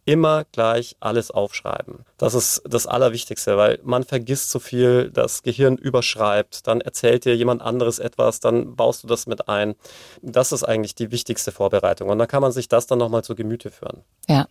immer 0.05 0.45
gleich 0.53 0.97
alles 1.01 1.31
aufschreiben. 1.31 2.05
Das 2.17 2.35
ist 2.35 2.63
das 2.65 2.87
Allerwichtigste, 2.87 3.57
weil 3.57 3.79
man 3.83 4.05
vergisst 4.05 4.51
so 4.51 4.59
viel, 4.59 5.11
das 5.11 5.43
Gehirn 5.43 5.77
überschreibt, 5.77 6.67
dann 6.67 6.81
erzählt 6.81 7.25
dir 7.25 7.37
jemand 7.37 7.63
anderes 7.63 7.99
etwas, 7.99 8.41
dann 8.41 8.75
baust 8.77 9.05
du 9.05 9.07
das 9.09 9.27
mit 9.27 9.49
ein. 9.49 9.75
Das 10.23 10.53
ist 10.53 10.65
eigentlich 10.65 10.95
die 10.95 11.11
wichtigste 11.11 11.53
Vorbereitung 11.53 12.09
und 12.09 12.19
dann 12.19 12.29
kann 12.29 12.43
man 12.43 12.53
sich 12.53 12.69
das 12.69 12.87
dann 12.87 12.99
nochmal 12.99 13.23
zu 13.23 13.35
Gemüte 13.35 13.71
führen. 13.71 14.03
Ja. 14.29 14.47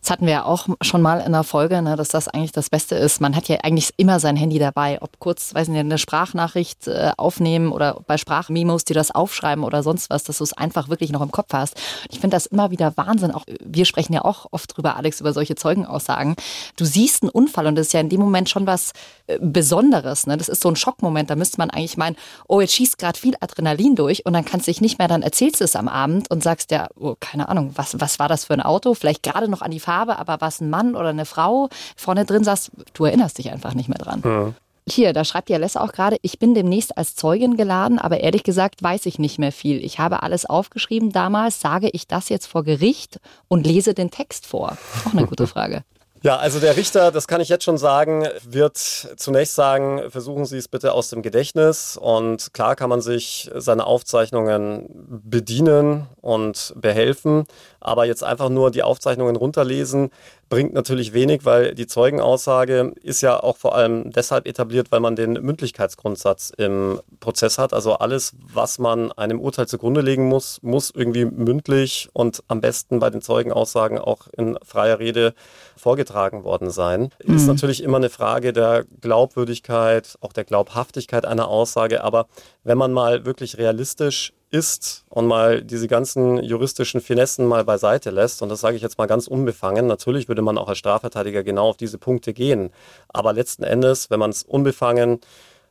Das 0.00 0.10
hatten 0.10 0.26
wir 0.26 0.32
ja 0.32 0.44
auch 0.44 0.68
schon 0.82 1.02
mal 1.02 1.20
in 1.20 1.32
der 1.32 1.44
Folge, 1.44 1.82
ne, 1.82 1.96
dass 1.96 2.08
das 2.08 2.28
eigentlich 2.28 2.52
das 2.52 2.70
Beste 2.70 2.94
ist. 2.94 3.20
Man 3.20 3.36
hat 3.36 3.48
ja 3.48 3.58
eigentlich 3.62 3.92
immer 3.96 4.20
sein 4.20 4.36
Handy 4.36 4.58
dabei, 4.58 4.98
ob 5.00 5.18
kurz, 5.18 5.54
weiß 5.54 5.68
nicht, 5.68 5.78
eine 5.78 5.98
Sprachnachricht 5.98 6.88
äh, 6.88 7.12
aufnehmen 7.16 7.72
oder 7.72 8.00
bei 8.06 8.18
Sprachmemos 8.18 8.84
dir 8.84 8.94
das 8.94 9.10
aufschreiben 9.10 9.64
oder 9.64 9.82
sonst 9.82 10.10
was, 10.10 10.24
dass 10.24 10.38
du 10.38 10.44
es 10.44 10.52
einfach 10.52 10.88
wirklich 10.88 11.12
noch 11.12 11.22
im 11.22 11.30
Kopf 11.30 11.52
hast. 11.52 11.80
Ich 12.10 12.20
finde 12.20 12.36
das 12.36 12.46
immer 12.46 12.70
wieder 12.70 12.96
Wahnsinn. 12.96 13.30
Auch 13.32 13.44
wir 13.64 13.84
sprechen 13.84 14.12
ja 14.12 14.24
auch 14.24 14.46
oft 14.50 14.76
drüber, 14.76 14.96
Alex, 14.96 15.20
über 15.20 15.32
solche 15.32 15.54
Zeugenaussagen. 15.54 16.36
Du 16.76 16.84
siehst 16.84 17.22
einen 17.22 17.30
Unfall 17.30 17.66
und 17.66 17.76
das 17.76 17.88
ist 17.88 17.92
ja 17.92 18.00
in 18.00 18.08
dem 18.08 18.20
Moment 18.20 18.48
schon 18.48 18.66
was 18.66 18.92
äh, 19.26 19.38
Besonderes. 19.40 20.26
Ne? 20.26 20.36
Das 20.36 20.48
ist 20.48 20.62
so 20.62 20.68
ein 20.68 20.76
Schockmoment. 20.76 21.30
Da 21.30 21.36
müsste 21.36 21.58
man 21.58 21.70
eigentlich 21.70 21.96
meinen, 21.96 22.16
oh, 22.48 22.60
jetzt 22.60 22.74
schießt 22.74 22.98
gerade 22.98 23.18
viel 23.18 23.34
Adrenalin 23.40 23.94
durch 23.94 24.26
und 24.26 24.32
dann 24.32 24.44
kannst 24.44 24.66
du 24.66 24.70
dich 24.70 24.80
nicht 24.80 24.98
mehr, 24.98 25.08
dann 25.08 25.22
erzählst 25.22 25.60
du 25.60 25.64
es 25.64 25.76
am 25.76 25.88
Abend 25.88 26.30
und 26.30 26.42
sagst 26.42 26.70
ja, 26.70 26.88
oh, 26.98 27.14
keine 27.18 27.48
Ahnung, 27.48 27.72
was, 27.76 28.00
was 28.00 28.18
war 28.18 28.28
das 28.28 28.46
für 28.46 28.54
ein 28.54 28.62
Auto? 28.62 28.94
Vielleicht 28.94 29.22
gerade 29.22 29.48
noch 29.48 29.59
an 29.62 29.70
die 29.70 29.80
Farbe, 29.80 30.18
aber 30.18 30.40
was 30.40 30.60
ein 30.60 30.70
Mann 30.70 30.94
oder 30.94 31.08
eine 31.08 31.26
Frau 31.26 31.68
vorne 31.96 32.24
drin 32.24 32.44
saß, 32.44 32.70
du 32.94 33.04
erinnerst 33.04 33.38
dich 33.38 33.50
einfach 33.50 33.74
nicht 33.74 33.88
mehr 33.88 33.98
dran. 33.98 34.20
Mhm. 34.24 34.54
Hier, 34.88 35.12
da 35.12 35.24
schreibt 35.24 35.48
die 35.48 35.54
Alessa 35.54 35.80
auch 35.82 35.92
gerade, 35.92 36.16
ich 36.22 36.38
bin 36.38 36.54
demnächst 36.54 36.96
als 36.96 37.14
Zeugin 37.14 37.56
geladen, 37.56 37.98
aber 37.98 38.20
ehrlich 38.20 38.42
gesagt 38.42 38.82
weiß 38.82 39.06
ich 39.06 39.18
nicht 39.18 39.38
mehr 39.38 39.52
viel. 39.52 39.84
Ich 39.84 39.98
habe 39.98 40.22
alles 40.22 40.46
aufgeschrieben 40.46 41.12
damals, 41.12 41.60
sage 41.60 41.90
ich 41.92 42.08
das 42.08 42.28
jetzt 42.28 42.46
vor 42.46 42.64
Gericht 42.64 43.20
und 43.46 43.66
lese 43.66 43.94
den 43.94 44.10
Text 44.10 44.46
vor? 44.46 44.76
Auch 45.04 45.12
eine 45.12 45.26
gute 45.26 45.46
Frage. 45.46 45.84
Ja, 46.22 46.36
also 46.36 46.60
der 46.60 46.76
Richter, 46.76 47.12
das 47.12 47.28
kann 47.28 47.40
ich 47.40 47.48
jetzt 47.48 47.64
schon 47.64 47.78
sagen, 47.78 48.28
wird 48.46 48.76
zunächst 48.76 49.54
sagen, 49.54 50.02
versuchen 50.10 50.44
Sie 50.44 50.58
es 50.58 50.68
bitte 50.68 50.92
aus 50.92 51.08
dem 51.08 51.22
Gedächtnis. 51.22 51.96
Und 51.96 52.52
klar 52.52 52.76
kann 52.76 52.90
man 52.90 53.00
sich 53.00 53.50
seine 53.54 53.86
Aufzeichnungen 53.86 54.86
bedienen 55.08 56.08
und 56.20 56.74
behelfen, 56.76 57.46
aber 57.80 58.04
jetzt 58.04 58.22
einfach 58.22 58.48
nur 58.48 58.70
die 58.70 58.82
Aufzeichnungen 58.82 59.36
runterlesen, 59.36 60.10
bringt 60.50 60.74
natürlich 60.74 61.12
wenig, 61.12 61.44
weil 61.44 61.74
die 61.74 61.86
Zeugenaussage 61.86 62.92
ist 63.02 63.20
ja 63.20 63.40
auch 63.40 63.56
vor 63.56 63.74
allem 63.74 64.10
deshalb 64.10 64.46
etabliert, 64.46 64.90
weil 64.90 65.00
man 65.00 65.16
den 65.16 65.34
Mündlichkeitsgrundsatz 65.34 66.52
im 66.56 67.00
Prozess 67.20 67.56
hat. 67.56 67.72
Also 67.72 67.94
alles, 67.94 68.34
was 68.52 68.78
man 68.78 69.12
einem 69.12 69.40
Urteil 69.40 69.68
zugrunde 69.68 70.00
legen 70.00 70.28
muss, 70.28 70.60
muss 70.62 70.90
irgendwie 70.90 71.24
mündlich 71.24 72.08
und 72.12 72.42
am 72.48 72.60
besten 72.60 72.98
bei 72.98 73.10
den 73.10 73.22
Zeugenaussagen 73.22 73.98
auch 73.98 74.26
in 74.36 74.58
freier 74.64 74.98
Rede 74.98 75.34
vorgetragen 75.76 76.44
worden 76.44 76.70
sein. 76.70 77.10
Mhm. 77.24 77.36
Ist 77.36 77.46
natürlich 77.46 77.82
immer 77.82 77.98
eine 77.98 78.10
Frage 78.10 78.52
der 78.52 78.84
Glaubwürdigkeit, 79.00 80.18
auch 80.20 80.32
der 80.32 80.44
Glaubhaftigkeit 80.44 81.24
einer 81.24 81.48
Aussage. 81.48 82.02
Aber 82.02 82.26
wenn 82.64 82.76
man 82.76 82.92
mal 82.92 83.24
wirklich 83.24 83.56
realistisch 83.56 84.32
ist 84.50 85.04
und 85.08 85.26
mal 85.26 85.62
diese 85.62 85.88
ganzen 85.88 86.42
juristischen 86.42 87.00
Finessen 87.00 87.46
mal 87.46 87.64
beiseite 87.64 88.10
lässt, 88.10 88.42
und 88.42 88.48
das 88.48 88.60
sage 88.60 88.76
ich 88.76 88.82
jetzt 88.82 88.98
mal 88.98 89.06
ganz 89.06 89.26
unbefangen, 89.26 89.86
natürlich 89.86 90.28
würde 90.28 90.42
man 90.42 90.58
auch 90.58 90.68
als 90.68 90.78
Strafverteidiger 90.78 91.42
genau 91.42 91.68
auf 91.68 91.76
diese 91.76 91.98
Punkte 91.98 92.32
gehen. 92.32 92.70
Aber 93.08 93.32
letzten 93.32 93.62
Endes, 93.62 94.10
wenn 94.10 94.20
man 94.20 94.30
es 94.30 94.42
unbefangen 94.42 95.20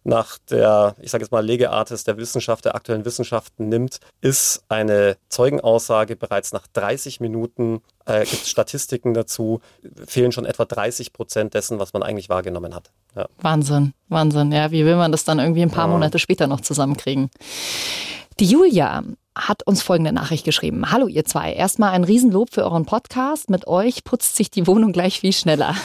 nach 0.04 0.38
der, 0.50 0.96
ich 1.02 1.12
sage 1.12 1.24
jetzt 1.24 1.32
mal, 1.32 1.46
Legeartes 1.46 2.04
der 2.04 2.18
Wissenschaft, 2.18 2.66
der 2.66 2.76
aktuellen 2.76 3.04
Wissenschaften 3.04 3.68
nimmt, 3.68 4.00
ist 4.22 4.64
eine 4.70 5.18
Zeugenaussage 5.28 6.16
bereits 6.16 6.54
nach 6.54 6.68
30 6.68 7.20
Minuten, 7.20 7.82
äh, 8.06 8.20
gibt 8.20 8.44
es 8.44 8.50
Statistiken 8.50 9.14
dazu, 9.14 9.60
fehlen 10.06 10.32
schon 10.32 10.46
etwa 10.46 10.66
30 10.66 11.12
Prozent 11.12 11.54
dessen, 11.54 11.80
was 11.80 11.94
man 11.94 12.02
eigentlich 12.02 12.30
wahrgenommen 12.30 12.74
hat. 12.74 12.92
Ja. 13.16 13.28
Wahnsinn, 13.42 13.94
Wahnsinn. 14.08 14.52
Ja, 14.52 14.72
wie 14.72 14.86
will 14.86 14.96
man 14.96 15.12
das 15.12 15.26
dann 15.26 15.40
irgendwie 15.40 15.64
ein 15.64 15.72
paar 15.72 15.88
ja. 15.88 15.94
Monate 15.94 16.18
später 16.18 16.48
noch 16.48 16.62
zusammenkriegen? 16.62 17.30
Die 18.40 18.46
Julia 18.46 19.04
hat 19.36 19.68
uns 19.68 19.82
folgende 19.82 20.14
Nachricht 20.14 20.46
geschrieben. 20.46 20.94
Hallo 20.94 21.08
ihr 21.08 21.26
zwei, 21.26 21.52
erstmal 21.52 21.92
ein 21.92 22.06
Riesenlob 22.06 22.54
für 22.54 22.64
euren 22.64 22.86
Podcast. 22.86 23.50
Mit 23.50 23.68
euch 23.68 24.06
putzt 24.06 24.38
sich 24.38 24.50
die 24.50 24.66
Wohnung 24.66 24.94
gleich 24.94 25.20
viel 25.20 25.34
schneller. 25.34 25.76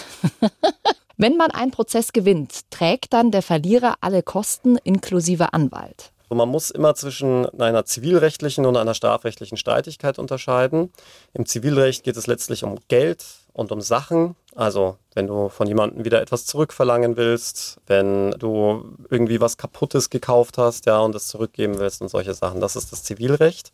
Wenn 1.17 1.37
man 1.37 1.51
einen 1.51 1.73
Prozess 1.73 2.13
gewinnt, 2.13 2.71
trägt 2.71 3.13
dann 3.13 3.33
der 3.33 3.43
Verlierer 3.43 3.97
alle 4.03 4.23
Kosten 4.23 4.77
inklusive 4.77 5.53
Anwalt. 5.53 6.13
Man 6.31 6.49
muss 6.49 6.71
immer 6.71 6.95
zwischen 6.95 7.47
einer 7.61 7.87
zivilrechtlichen 7.87 8.67
und 8.67 8.77
einer 8.77 8.95
strafrechtlichen 8.95 9.59
Streitigkeit 9.59 10.21
unterscheiden. 10.21 10.93
Im 11.33 11.47
Zivilrecht 11.47 12.05
geht 12.05 12.17
es 12.17 12.29
letztlich 12.29 12.63
um 12.63 12.79
Geld 12.87 13.25
und 13.53 13.73
um 13.73 13.81
Sachen. 13.81 14.37
Also 14.55 14.99
wenn 15.15 15.27
du 15.27 15.49
von 15.49 15.67
jemandem 15.67 16.05
wieder 16.05 16.21
etwas 16.21 16.47
zurückverlangen 16.47 17.17
willst, 17.17 17.79
wenn 17.87 18.33
du 18.33 18.97
irgendwie 19.11 19.41
was 19.41 19.57
Kaputtes 19.57 20.11
gekauft 20.11 20.59
hast, 20.59 20.87
ja, 20.87 20.99
und 20.99 21.15
es 21.15 21.29
zurückgeben 21.29 21.79
willst 21.79 22.03
und 22.03 22.09
solche 22.09 22.35
Sachen. 22.35 22.61
Das 22.61 22.77
ist 22.77 22.93
das 22.93 23.03
Zivilrecht. 23.03 23.73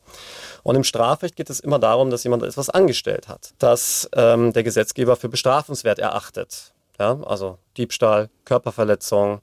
Und 0.63 0.77
im 0.77 0.85
Strafrecht 0.85 1.37
geht 1.37 1.51
es 1.51 1.61
immer 1.61 1.79
darum, 1.79 2.11
dass 2.11 2.25
jemand 2.25 2.43
etwas 2.43 2.71
angestellt 2.71 3.29
hat, 3.29 3.53
das 3.59 4.09
ähm, 4.15 4.53
der 4.53 4.63
Gesetzgeber 4.63 5.17
für 5.17 5.29
bestrafenswert 5.29 5.99
erachtet. 5.99 6.73
Ja, 6.99 7.19
also 7.25 7.59
Diebstahl, 7.79 8.29
Körperverletzung, 8.45 9.41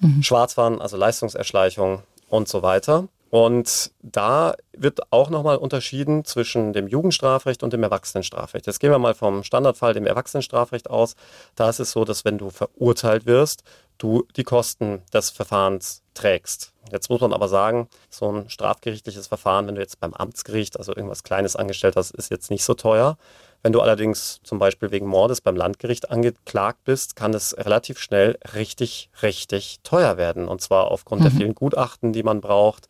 mhm. 0.00 0.22
Schwarzfahren, 0.22 0.80
also 0.80 0.96
Leistungserschleichung 0.96 2.02
und 2.28 2.48
so 2.48 2.62
weiter. 2.62 3.08
Und 3.30 3.92
da 4.02 4.54
wird 4.72 5.12
auch 5.12 5.30
nochmal 5.30 5.56
unterschieden 5.56 6.24
zwischen 6.24 6.72
dem 6.72 6.88
Jugendstrafrecht 6.88 7.62
und 7.62 7.72
dem 7.72 7.82
Erwachsenenstrafrecht. 7.84 8.66
Jetzt 8.66 8.80
gehen 8.80 8.90
wir 8.90 8.98
mal 8.98 9.14
vom 9.14 9.44
Standardfall, 9.44 9.94
dem 9.94 10.06
Erwachsenenstrafrecht 10.06 10.90
aus. 10.90 11.14
Da 11.54 11.70
ist 11.70 11.78
es 11.78 11.92
so, 11.92 12.04
dass 12.04 12.24
wenn 12.24 12.38
du 12.38 12.50
verurteilt 12.50 13.26
wirst, 13.26 13.62
du 13.98 14.26
die 14.36 14.42
Kosten 14.42 15.02
des 15.12 15.30
Verfahrens 15.30 16.02
trägst. 16.20 16.72
Jetzt 16.92 17.08
muss 17.08 17.20
man 17.20 17.32
aber 17.32 17.48
sagen, 17.48 17.88
so 18.08 18.30
ein 18.32 18.50
strafgerichtliches 18.50 19.28
Verfahren, 19.28 19.66
wenn 19.66 19.76
du 19.76 19.80
jetzt 19.80 20.00
beim 20.00 20.12
Amtsgericht 20.12 20.76
also 20.78 20.94
irgendwas 20.94 21.22
Kleines 21.22 21.56
angestellt 21.56 21.96
hast, 21.96 22.10
ist 22.10 22.30
jetzt 22.30 22.50
nicht 22.50 22.64
so 22.64 22.74
teuer. 22.74 23.16
Wenn 23.62 23.72
du 23.72 23.80
allerdings 23.82 24.40
zum 24.42 24.58
Beispiel 24.58 24.90
wegen 24.90 25.06
Mordes 25.06 25.42
beim 25.42 25.54
Landgericht 25.54 26.10
angeklagt 26.10 26.82
bist, 26.84 27.14
kann 27.14 27.34
es 27.34 27.54
relativ 27.58 27.98
schnell 27.98 28.38
richtig, 28.54 29.10
richtig 29.22 29.80
teuer 29.82 30.16
werden. 30.16 30.48
Und 30.48 30.62
zwar 30.62 30.90
aufgrund 30.90 31.20
mhm. 31.20 31.24
der 31.24 31.32
vielen 31.32 31.54
Gutachten, 31.54 32.14
die 32.14 32.22
man 32.22 32.40
braucht, 32.40 32.88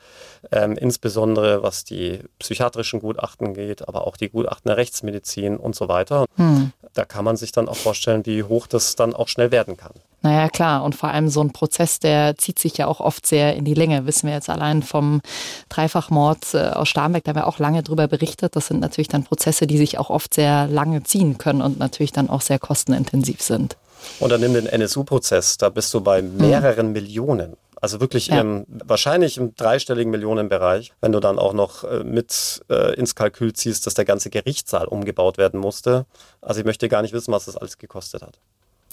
ähm, 0.52 0.76
insbesondere 0.76 1.64
was 1.64 1.84
die 1.84 2.20
psychiatrischen 2.38 3.00
Gutachten 3.00 3.52
geht, 3.54 3.88
aber 3.88 4.06
auch 4.06 4.16
die 4.16 4.30
Gutachten 4.30 4.68
der 4.68 4.76
Rechtsmedizin 4.76 5.56
und 5.56 5.74
so 5.74 5.88
weiter. 5.88 6.26
Mhm. 6.36 6.72
Da 6.94 7.04
kann 7.04 7.24
man 7.24 7.36
sich 7.36 7.50
dann 7.50 7.68
auch 7.68 7.76
vorstellen, 7.76 8.24
wie 8.24 8.44
hoch 8.44 8.68
das 8.68 8.94
dann 8.94 9.12
auch 9.12 9.28
schnell 9.28 9.50
werden 9.50 9.76
kann. 9.76 9.92
Naja, 10.22 10.48
klar. 10.48 10.84
Und 10.84 10.94
vor 10.94 11.08
allem 11.08 11.28
so 11.28 11.40
ein 11.40 11.52
Prozess, 11.52 11.98
der 11.98 12.36
zieht 12.36 12.58
sich 12.58 12.76
ja 12.76 12.86
auch 12.86 13.00
oft 13.00 13.19
sehr 13.26 13.54
in 13.56 13.64
die 13.64 13.74
Länge. 13.74 14.06
Wissen 14.06 14.26
wir 14.26 14.34
jetzt 14.34 14.50
allein 14.50 14.82
vom 14.82 15.20
Dreifachmord 15.68 16.54
äh, 16.54 16.68
aus 16.70 16.88
Starnberg, 16.88 17.24
da 17.24 17.30
haben 17.30 17.36
wir 17.36 17.46
auch 17.46 17.58
lange 17.58 17.82
drüber 17.82 18.08
berichtet. 18.08 18.56
Das 18.56 18.66
sind 18.66 18.80
natürlich 18.80 19.08
dann 19.08 19.24
Prozesse, 19.24 19.66
die 19.66 19.78
sich 19.78 19.98
auch 19.98 20.10
oft 20.10 20.34
sehr 20.34 20.66
lange 20.66 21.02
ziehen 21.02 21.38
können 21.38 21.62
und 21.62 21.78
natürlich 21.78 22.12
dann 22.12 22.30
auch 22.30 22.40
sehr 22.40 22.58
kostenintensiv 22.58 23.42
sind. 23.42 23.76
Und 24.18 24.30
dann 24.30 24.40
nimm 24.40 24.54
den 24.54 24.66
NSU-Prozess, 24.66 25.58
da 25.58 25.68
bist 25.68 25.92
du 25.92 26.00
bei 26.00 26.22
mehreren 26.22 26.88
mhm. 26.88 26.92
Millionen. 26.92 27.56
Also 27.80 28.00
wirklich 28.00 28.26
ja. 28.26 28.40
im, 28.40 28.66
wahrscheinlich 28.68 29.38
im 29.38 29.54
dreistelligen 29.54 30.10
Millionenbereich, 30.10 30.92
wenn 31.00 31.12
du 31.12 31.20
dann 31.20 31.38
auch 31.38 31.54
noch 31.54 31.84
äh, 31.84 32.04
mit 32.04 32.62
äh, 32.68 32.94
ins 32.94 33.14
Kalkül 33.14 33.54
ziehst, 33.54 33.86
dass 33.86 33.94
der 33.94 34.04
ganze 34.04 34.28
Gerichtssaal 34.28 34.86
umgebaut 34.86 35.38
werden 35.38 35.58
musste. 35.58 36.04
Also 36.42 36.60
ich 36.60 36.66
möchte 36.66 36.88
gar 36.90 37.00
nicht 37.00 37.14
wissen, 37.14 37.32
was 37.32 37.46
das 37.46 37.56
alles 37.56 37.78
gekostet 37.78 38.22
hat. 38.22 38.38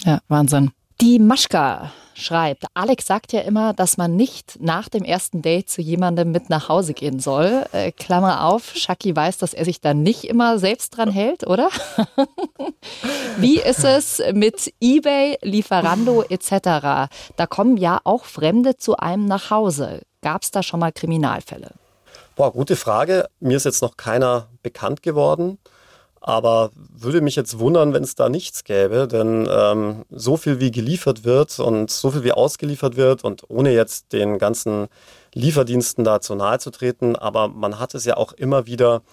Ja, 0.06 0.22
Wahnsinn. 0.30 0.72
Die 1.00 1.20
Maschka 1.20 1.92
schreibt, 2.16 2.66
Alex 2.74 3.06
sagt 3.06 3.32
ja 3.32 3.42
immer, 3.42 3.74
dass 3.74 3.98
man 3.98 4.16
nicht 4.16 4.58
nach 4.60 4.90
dem 4.90 5.04
ersten 5.04 5.44
Date 5.44 5.70
zu 5.70 5.80
jemandem 5.84 6.32
mit 6.32 6.50
nach 6.50 6.70
Hause 6.70 6.96
gehen 6.96 7.20
soll. 7.20 7.66
Äh, 7.72 7.92
Klammer 7.92 8.44
auf, 8.46 8.76
Shaki 8.76 9.16
weiß, 9.16 9.38
dass 9.38 9.54
er 9.54 9.64
sich 9.64 9.80
da 9.80 9.94
nicht 9.94 10.24
immer 10.24 10.58
selbst 10.58 10.98
dran 10.98 11.12
hält, 11.12 11.46
oder? 11.46 11.70
Wie 13.38 13.60
ist 13.60 13.84
es 13.84 14.24
mit 14.34 14.74
eBay, 14.82 15.38
Lieferando 15.44 16.24
etc.? 16.24 16.50
Da 17.36 17.46
kommen 17.48 17.78
ja 17.78 18.00
auch 18.04 18.26
Fremde 18.26 18.78
zu 18.78 18.98
einem 18.98 19.26
nach 19.26 19.52
Hause. 19.52 20.02
Gab 20.24 20.42
es 20.42 20.50
da 20.50 20.64
schon 20.64 20.80
mal 20.80 20.92
Kriminalfälle? 20.92 21.76
Boah, 22.36 22.52
gute 22.52 22.76
Frage. 22.76 23.30
Mir 23.40 23.58
ist 23.58 23.66
jetzt 23.66 23.84
noch 23.84 23.98
keiner 23.98 24.48
bekannt 24.64 25.04
geworden. 25.04 25.60
Aber 26.28 26.72
würde 26.76 27.22
mich 27.22 27.38
jetzt 27.38 27.58
wundern, 27.58 27.94
wenn 27.94 28.04
es 28.04 28.16
da 28.16 28.28
nichts 28.28 28.66
gäbe, 28.66 29.08
denn 29.08 29.48
ähm, 29.50 30.04
so 30.10 30.36
viel 30.36 30.60
wie 30.60 30.72
geliefert 30.72 31.24
wird 31.24 31.58
und 31.58 31.90
so 31.90 32.12
viel 32.12 32.26
wie 32.26 32.34
ausgeliefert 32.34 32.98
wird 32.98 33.24
und 33.24 33.50
ohne 33.50 33.72
jetzt 33.72 34.12
den 34.12 34.38
ganzen 34.38 34.90
Lieferdiensten 35.34 36.04
da 36.04 36.20
zu 36.20 36.36
nahe 36.36 36.60
zu 36.60 36.70
treten, 36.70 37.16
aber 37.16 37.48
man 37.48 37.80
hat 37.80 37.96
es 37.96 38.04
ja 38.04 38.18
auch 38.18 38.34
immer 38.34 38.66
wieder 38.66 39.04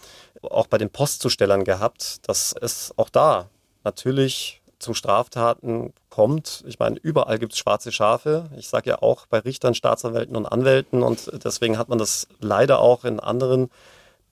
auch 0.42 0.66
bei 0.66 0.76
den 0.76 0.90
Postzustellern 0.90 1.62
gehabt, 1.62 2.28
dass 2.28 2.52
es 2.61 2.92
auch 2.97 3.11
da 3.11 3.49
natürlich 3.85 4.61
zu 4.80 4.92
Straftaten 4.92 5.92
kommt. 6.11 6.64
Ich 6.66 6.80
meine, 6.80 6.97
überall 7.00 7.38
gibt 7.38 7.52
es 7.52 7.61
schwarze 7.61 7.92
Schafe. 7.92 8.47
Ich 8.59 8.66
sage 8.66 8.90
ja 8.90 9.02
auch 9.02 9.26
bei 9.26 9.38
Richtern, 9.38 9.76
Staatsanwälten 9.76 10.35
und 10.35 10.47
Anwälten 10.47 11.04
und 11.04 11.30
deswegen 11.44 11.78
hat 11.78 11.88
man 11.88 11.99
das 11.99 12.26
leider 12.40 12.80
auch 12.80 13.04
in 13.04 13.21
anderen 13.21 13.71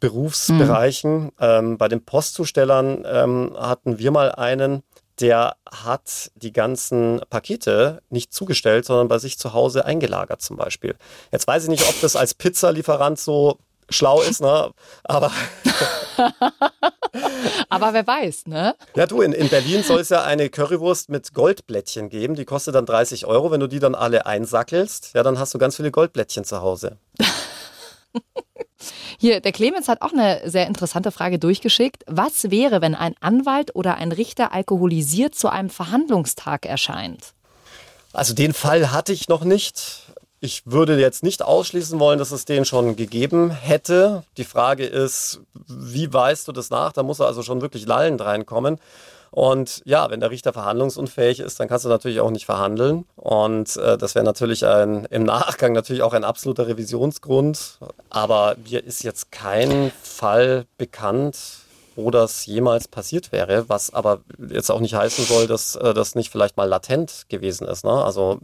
Berufsbereichen. 0.02 1.24
Mhm. 1.24 1.30
Ähm, 1.38 1.78
bei 1.78 1.86
den 1.86 2.04
Postzustellern 2.04 3.04
ähm, 3.06 3.56
hatten 3.56 4.00
wir 4.00 4.10
mal 4.10 4.32
einen, 4.32 4.82
der 5.20 5.54
hat 5.70 6.32
die 6.34 6.52
ganzen 6.52 7.20
Pakete 7.30 8.02
nicht 8.10 8.32
zugestellt, 8.32 8.84
sondern 8.84 9.06
bei 9.06 9.18
sich 9.18 9.38
zu 9.38 9.52
Hause 9.52 9.84
eingelagert 9.84 10.42
zum 10.42 10.56
Beispiel. 10.56 10.96
Jetzt 11.30 11.46
weiß 11.46 11.62
ich 11.62 11.68
nicht, 11.68 11.88
ob 11.88 12.00
das 12.00 12.16
als 12.16 12.34
Pizzalieferant 12.34 13.20
so 13.20 13.58
schlau 13.90 14.22
ist, 14.22 14.40
ne? 14.40 14.72
Aber. 15.04 15.30
Aber 17.68 17.92
wer 17.92 18.04
weiß, 18.04 18.46
ne? 18.46 18.74
Ja, 18.96 19.06
du, 19.06 19.20
in, 19.20 19.32
in 19.32 19.48
Berlin 19.50 19.84
soll 19.84 20.00
es 20.00 20.08
ja 20.08 20.24
eine 20.24 20.50
Currywurst 20.50 21.10
mit 21.10 21.32
Goldblättchen 21.32 22.08
geben. 22.08 22.34
Die 22.34 22.44
kostet 22.44 22.74
dann 22.74 22.86
30 22.86 23.26
Euro. 23.26 23.52
Wenn 23.52 23.60
du 23.60 23.68
die 23.68 23.78
dann 23.78 23.94
alle 23.94 24.26
einsackelst, 24.26 25.12
ja, 25.14 25.22
dann 25.22 25.38
hast 25.38 25.54
du 25.54 25.58
ganz 25.58 25.76
viele 25.76 25.92
Goldblättchen 25.92 26.42
zu 26.44 26.60
Hause. 26.60 26.98
Hier, 29.18 29.40
der 29.40 29.52
Clemens 29.52 29.88
hat 29.88 30.02
auch 30.02 30.12
eine 30.12 30.42
sehr 30.48 30.66
interessante 30.66 31.12
Frage 31.12 31.38
durchgeschickt. 31.38 32.04
Was 32.06 32.50
wäre, 32.50 32.80
wenn 32.80 32.94
ein 32.94 33.14
Anwalt 33.20 33.74
oder 33.74 33.96
ein 33.96 34.12
Richter 34.12 34.52
alkoholisiert 34.52 35.34
zu 35.34 35.48
einem 35.48 35.70
Verhandlungstag 35.70 36.66
erscheint? 36.66 37.34
Also 38.12 38.34
den 38.34 38.52
Fall 38.52 38.92
hatte 38.92 39.12
ich 39.12 39.28
noch 39.28 39.44
nicht. 39.44 40.11
Ich 40.44 40.62
würde 40.66 40.98
jetzt 40.98 41.22
nicht 41.22 41.40
ausschließen 41.40 42.00
wollen, 42.00 42.18
dass 42.18 42.32
es 42.32 42.44
den 42.44 42.64
schon 42.64 42.96
gegeben 42.96 43.50
hätte. 43.50 44.24
Die 44.36 44.44
Frage 44.44 44.84
ist, 44.84 45.40
wie 45.68 46.12
weißt 46.12 46.48
du 46.48 46.52
das 46.52 46.68
nach? 46.68 46.92
Da 46.92 47.04
muss 47.04 47.20
er 47.20 47.26
also 47.26 47.44
schon 47.44 47.60
wirklich 47.60 47.86
lallend 47.86 48.20
reinkommen. 48.20 48.80
Und 49.30 49.82
ja, 49.84 50.10
wenn 50.10 50.18
der 50.18 50.32
Richter 50.32 50.52
verhandlungsunfähig 50.52 51.38
ist, 51.38 51.60
dann 51.60 51.68
kannst 51.68 51.84
du 51.84 51.88
natürlich 51.88 52.18
auch 52.18 52.32
nicht 52.32 52.44
verhandeln. 52.44 53.04
Und 53.14 53.76
äh, 53.76 53.96
das 53.96 54.16
wäre 54.16 54.24
natürlich 54.24 54.66
ein, 54.66 55.04
im 55.10 55.22
Nachgang 55.22 55.74
natürlich 55.74 56.02
auch 56.02 56.12
ein 56.12 56.24
absoluter 56.24 56.66
Revisionsgrund. 56.66 57.78
Aber 58.10 58.56
mir 58.68 58.82
ist 58.82 59.04
jetzt 59.04 59.30
kein 59.30 59.92
Fall 60.02 60.66
bekannt, 60.76 61.38
wo 61.96 62.10
das 62.10 62.46
jemals 62.46 62.88
passiert 62.88 63.32
wäre, 63.32 63.68
was 63.68 63.92
aber 63.92 64.20
jetzt 64.48 64.70
auch 64.70 64.80
nicht 64.80 64.94
heißen 64.94 65.24
soll, 65.24 65.46
dass 65.46 65.76
äh, 65.76 65.94
das 65.94 66.14
nicht 66.14 66.30
vielleicht 66.30 66.56
mal 66.56 66.68
latent 66.68 67.26
gewesen 67.28 67.66
ist. 67.66 67.84
Ne? 67.84 67.92
Also 67.92 68.40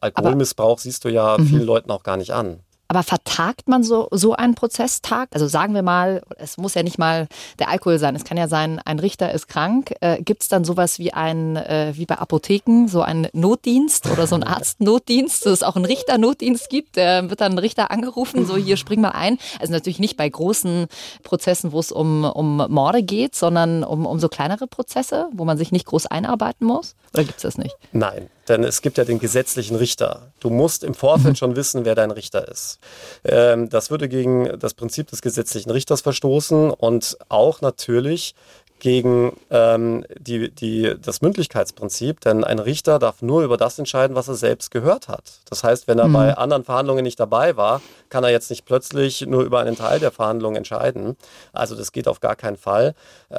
Alkoholmissbrauch 0.00 0.72
aber, 0.72 0.80
siehst 0.80 1.04
du 1.04 1.08
ja 1.08 1.36
mhm. 1.38 1.46
vielen 1.46 1.64
Leuten 1.64 1.90
auch 1.90 2.02
gar 2.02 2.16
nicht 2.16 2.32
an. 2.32 2.60
Aber 2.88 3.04
vertagt 3.40 3.68
man 3.68 3.82
so, 3.82 4.08
so 4.10 4.34
einen 4.34 4.54
Prozesstag? 4.54 5.30
Also 5.32 5.46
sagen 5.46 5.74
wir 5.74 5.82
mal, 5.82 6.22
es 6.36 6.58
muss 6.58 6.74
ja 6.74 6.82
nicht 6.82 6.98
mal 6.98 7.26
der 7.58 7.70
Alkohol 7.70 7.98
sein. 7.98 8.14
Es 8.14 8.24
kann 8.24 8.36
ja 8.36 8.48
sein, 8.48 8.80
ein 8.84 8.98
Richter 8.98 9.32
ist 9.32 9.48
krank. 9.48 9.94
Äh, 10.00 10.22
Gibt 10.22 10.42
es 10.42 10.48
dann 10.48 10.64
sowas 10.64 10.98
wie 10.98 11.14
ein, 11.14 11.56
äh, 11.56 11.92
wie 11.94 12.04
bei 12.04 12.18
Apotheken, 12.18 12.86
so 12.86 13.00
einen 13.00 13.28
Notdienst 13.32 14.10
oder 14.10 14.26
so 14.26 14.34
einen 14.34 14.44
Arztnotdienst, 14.44 15.46
dass 15.46 15.52
es 15.52 15.62
auch 15.62 15.76
einen 15.76 15.86
Richternotdienst 15.86 16.68
gibt? 16.68 16.98
Da 16.98 17.30
wird 17.30 17.40
dann 17.40 17.52
ein 17.52 17.58
Richter 17.58 17.90
angerufen, 17.90 18.44
so 18.44 18.56
hier 18.56 18.76
spring 18.76 19.00
mal 19.00 19.10
ein. 19.10 19.38
Also 19.58 19.72
natürlich 19.72 20.00
nicht 20.00 20.18
bei 20.18 20.28
großen 20.28 20.88
Prozessen, 21.22 21.72
wo 21.72 21.80
es 21.80 21.92
um, 21.92 22.24
um 22.24 22.58
Morde 22.68 23.02
geht, 23.02 23.34
sondern 23.34 23.84
um, 23.84 24.04
um 24.04 24.20
so 24.20 24.28
kleinere 24.28 24.66
Prozesse, 24.66 25.28
wo 25.32 25.46
man 25.46 25.56
sich 25.56 25.72
nicht 25.72 25.86
groß 25.86 26.06
einarbeiten 26.06 26.66
muss. 26.66 26.94
Oder 27.14 27.24
gibt 27.24 27.38
es 27.38 27.42
das 27.42 27.56
nicht? 27.56 27.74
Nein, 27.92 28.28
denn 28.48 28.64
es 28.64 28.82
gibt 28.82 28.98
ja 28.98 29.04
den 29.04 29.18
gesetzlichen 29.18 29.76
Richter. 29.76 30.32
Du 30.40 30.50
musst 30.50 30.84
im 30.84 30.94
Vorfeld 30.94 31.34
mhm. 31.34 31.36
schon 31.36 31.56
wissen, 31.56 31.84
wer 31.84 31.94
dein 31.94 32.10
Richter 32.10 32.48
ist. 32.48 32.78
Ähm, 33.24 33.68
das 33.68 33.90
würde 33.90 34.08
gegen 34.08 34.58
das 34.58 34.74
Prinzip 34.74 35.08
des 35.08 35.22
gesetzlichen 35.22 35.70
Richters 35.70 36.00
verstoßen 36.00 36.70
und 36.70 37.18
auch 37.28 37.60
natürlich 37.60 38.34
gegen 38.80 39.36
ähm, 39.50 40.04
die, 40.18 40.50
die, 40.50 40.96
das 41.00 41.22
Mündlichkeitsprinzip, 41.22 42.20
denn 42.20 42.42
ein 42.42 42.58
Richter 42.58 42.98
darf 42.98 43.22
nur 43.22 43.42
über 43.42 43.56
das 43.56 43.78
entscheiden, 43.78 44.16
was 44.16 44.28
er 44.28 44.34
selbst 44.34 44.70
gehört 44.70 45.08
hat. 45.08 45.40
Das 45.48 45.62
heißt, 45.62 45.86
wenn 45.86 45.98
er 45.98 46.08
mhm. 46.08 46.12
bei 46.12 46.36
anderen 46.36 46.64
Verhandlungen 46.64 47.04
nicht 47.04 47.20
dabei 47.20 47.56
war, 47.56 47.80
kann 48.08 48.24
er 48.24 48.30
jetzt 48.30 48.50
nicht 48.50 48.64
plötzlich 48.64 49.26
nur 49.26 49.42
über 49.44 49.60
einen 49.60 49.76
Teil 49.76 50.00
der 50.00 50.10
Verhandlungen 50.10 50.56
entscheiden. 50.56 51.16
Also 51.52 51.76
das 51.76 51.92
geht 51.92 52.08
auf 52.08 52.20
gar 52.20 52.34
keinen 52.34 52.56
Fall. 52.56 52.94
Äh, 53.28 53.38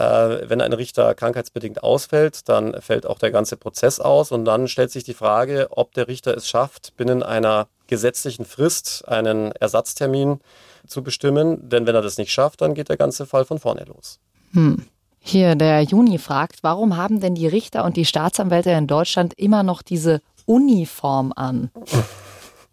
wenn 0.49 0.61
ein 0.61 0.73
Richter 0.73 1.13
krankheitsbedingt 1.13 1.83
ausfällt, 1.83 2.47
dann 2.47 2.79
fällt 2.81 3.05
auch 3.05 3.19
der 3.19 3.31
ganze 3.31 3.57
Prozess 3.57 3.99
aus 3.99 4.31
und 4.31 4.45
dann 4.45 4.67
stellt 4.67 4.91
sich 4.91 5.03
die 5.03 5.13
Frage, 5.13 5.67
ob 5.71 5.93
der 5.93 6.07
Richter 6.07 6.35
es 6.35 6.47
schafft, 6.47 6.95
binnen 6.95 7.23
einer 7.23 7.67
gesetzlichen 7.87 8.45
Frist 8.45 9.07
einen 9.07 9.51
Ersatztermin 9.51 10.39
zu 10.87 11.03
bestimmen. 11.03 11.69
Denn 11.69 11.85
wenn 11.85 11.95
er 11.95 12.01
das 12.01 12.17
nicht 12.17 12.31
schafft, 12.31 12.61
dann 12.61 12.73
geht 12.73 12.89
der 12.89 12.97
ganze 12.97 13.25
Fall 13.25 13.45
von 13.45 13.59
vorne 13.59 13.83
los. 13.83 14.19
Hm. 14.53 14.85
Hier, 15.23 15.55
der 15.55 15.81
Juni 15.83 16.17
fragt, 16.17 16.63
warum 16.63 16.97
haben 16.97 17.19
denn 17.19 17.35
die 17.35 17.47
Richter 17.47 17.85
und 17.85 17.95
die 17.95 18.05
Staatsanwälte 18.05 18.71
in 18.71 18.87
Deutschland 18.87 19.33
immer 19.37 19.61
noch 19.61 19.83
diese 19.83 20.21
Uniform 20.45 21.31
an? 21.35 21.69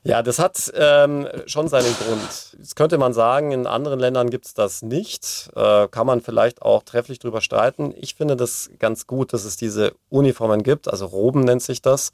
Ja, 0.05 0.23
das 0.23 0.39
hat 0.39 0.73
ähm, 0.75 1.29
schon 1.45 1.69
seinen 1.69 1.95
Grund. 1.95 2.57
Jetzt 2.59 2.77
könnte 2.77 2.97
man 2.97 3.13
sagen, 3.13 3.53
in 3.53 3.67
anderen 3.67 4.01
Ländern 4.01 4.31
gibt 4.31 4.47
es 4.47 4.55
das 4.55 4.81
nicht. 4.81 5.51
Äh, 5.55 5.89
kann 5.89 6.07
man 6.07 6.23
vielleicht 6.23 6.63
auch 6.63 6.83
trefflich 6.83 7.19
drüber 7.19 7.43
streiten. 7.43 7.93
Ich 7.95 8.15
finde 8.15 8.35
das 8.35 8.71
ganz 8.79 9.07
gut, 9.07 9.35
dass 9.35 9.45
es 9.45 9.57
diese 9.57 9.93
Uniformen 10.09 10.63
gibt, 10.63 10.89
also 10.89 11.05
Roben 11.05 11.41
nennt 11.41 11.63
sich 11.63 11.83
das. 11.83 12.13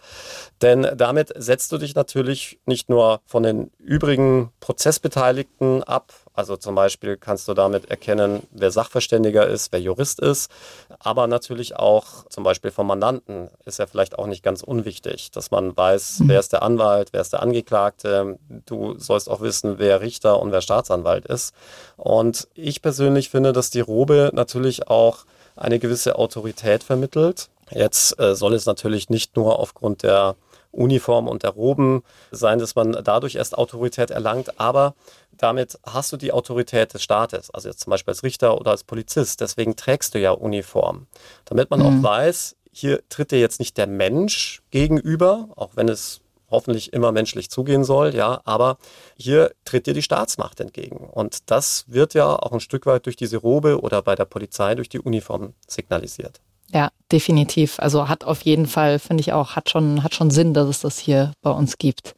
Denn 0.60 0.88
damit 0.96 1.32
setzt 1.36 1.70
du 1.70 1.78
dich 1.78 1.94
natürlich 1.94 2.58
nicht 2.66 2.88
nur 2.88 3.20
von 3.26 3.44
den 3.44 3.70
übrigen 3.78 4.50
Prozessbeteiligten 4.58 5.84
ab, 5.84 6.12
also 6.34 6.56
zum 6.56 6.74
Beispiel 6.74 7.16
kannst 7.16 7.46
du 7.46 7.54
damit 7.54 7.90
erkennen, 7.90 8.42
wer 8.50 8.72
Sachverständiger 8.72 9.46
ist, 9.46 9.72
wer 9.72 9.80
Jurist 9.80 10.18
ist, 10.18 10.50
aber 10.98 11.28
natürlich 11.28 11.76
auch 11.76 12.26
zum 12.28 12.42
Beispiel 12.42 12.72
vom 12.72 12.88
Mandanten 12.88 13.50
ist 13.64 13.78
ja 13.78 13.86
vielleicht 13.86 14.18
auch 14.18 14.26
nicht 14.26 14.42
ganz 14.42 14.62
unwichtig, 14.62 15.30
dass 15.30 15.52
man 15.52 15.76
weiß, 15.76 16.20
mhm. 16.20 16.28
wer 16.28 16.40
ist 16.40 16.52
der 16.52 16.62
Anwalt, 16.62 17.12
wer 17.12 17.20
ist 17.20 17.32
der 17.32 17.42
Angeklagte. 17.42 18.38
Du 18.66 18.98
sollst 18.98 19.30
auch 19.30 19.40
wissen, 19.40 19.78
wer 19.78 20.00
Richter 20.00 20.40
und 20.40 20.50
wer 20.50 20.60
Staatsanwalt 20.60 21.24
ist. 21.26 21.54
Und 21.96 22.48
ich 22.54 22.82
persönlich 22.82 23.30
finde, 23.30 23.52
dass 23.52 23.70
die 23.70 23.80
Robe 23.80 24.30
natürlich 24.34 24.88
auch 24.88 25.24
eine 25.56 25.78
gewisse 25.78 26.18
Autorität 26.18 26.82
vermittelt. 26.82 27.48
Jetzt 27.70 28.18
äh, 28.18 28.34
soll 28.34 28.54
es 28.54 28.66
natürlich 28.66 29.08
nicht 29.08 29.36
nur 29.36 29.58
aufgrund 29.60 30.02
der 30.02 30.34
Uniform 30.74 31.28
und 31.28 31.42
der 31.42 31.50
Roben 31.50 32.02
sein, 32.30 32.58
dass 32.58 32.74
man 32.74 32.92
dadurch 33.04 33.36
erst 33.36 33.56
Autorität 33.56 34.10
erlangt, 34.10 34.60
aber 34.60 34.94
damit 35.32 35.78
hast 35.84 36.12
du 36.12 36.16
die 36.16 36.32
Autorität 36.32 36.94
des 36.94 37.02
Staates, 37.02 37.50
also 37.50 37.68
jetzt 37.68 37.80
zum 37.80 37.90
Beispiel 37.90 38.12
als 38.12 38.22
Richter 38.22 38.58
oder 38.58 38.70
als 38.70 38.84
Polizist. 38.84 39.40
Deswegen 39.40 39.76
trägst 39.76 40.14
du 40.14 40.20
ja 40.20 40.32
Uniform, 40.32 41.06
damit 41.44 41.70
man 41.70 41.80
mhm. 41.80 41.86
auch 41.86 42.02
weiß, 42.10 42.56
hier 42.72 43.00
tritt 43.08 43.30
dir 43.30 43.40
jetzt 43.40 43.60
nicht 43.60 43.76
der 43.76 43.86
Mensch 43.86 44.62
gegenüber, 44.70 45.48
auch 45.56 45.70
wenn 45.74 45.88
es 45.88 46.20
hoffentlich 46.50 46.92
immer 46.92 47.12
menschlich 47.12 47.50
zugehen 47.50 47.84
soll, 47.84 48.14
ja, 48.14 48.40
aber 48.44 48.78
hier 49.16 49.52
tritt 49.64 49.86
dir 49.86 49.94
die 49.94 50.02
Staatsmacht 50.02 50.60
entgegen. 50.60 50.96
Und 50.96 51.50
das 51.50 51.84
wird 51.88 52.14
ja 52.14 52.34
auch 52.36 52.52
ein 52.52 52.60
Stück 52.60 52.86
weit 52.86 53.06
durch 53.06 53.16
diese 53.16 53.38
Robe 53.38 53.80
oder 53.80 54.02
bei 54.02 54.14
der 54.14 54.24
Polizei 54.24 54.74
durch 54.74 54.88
die 54.88 55.00
Uniform 55.00 55.54
signalisiert. 55.66 56.40
Ja, 56.74 56.90
definitiv. 57.12 57.78
Also 57.78 58.08
hat 58.08 58.24
auf 58.24 58.42
jeden 58.42 58.66
Fall, 58.66 58.98
finde 58.98 59.20
ich 59.20 59.32
auch, 59.32 59.54
hat 59.54 59.70
schon, 59.70 60.02
hat 60.02 60.12
schon 60.12 60.32
Sinn, 60.32 60.54
dass 60.54 60.66
es 60.66 60.80
das 60.80 60.98
hier 60.98 61.30
bei 61.40 61.50
uns 61.50 61.78
gibt. 61.78 62.16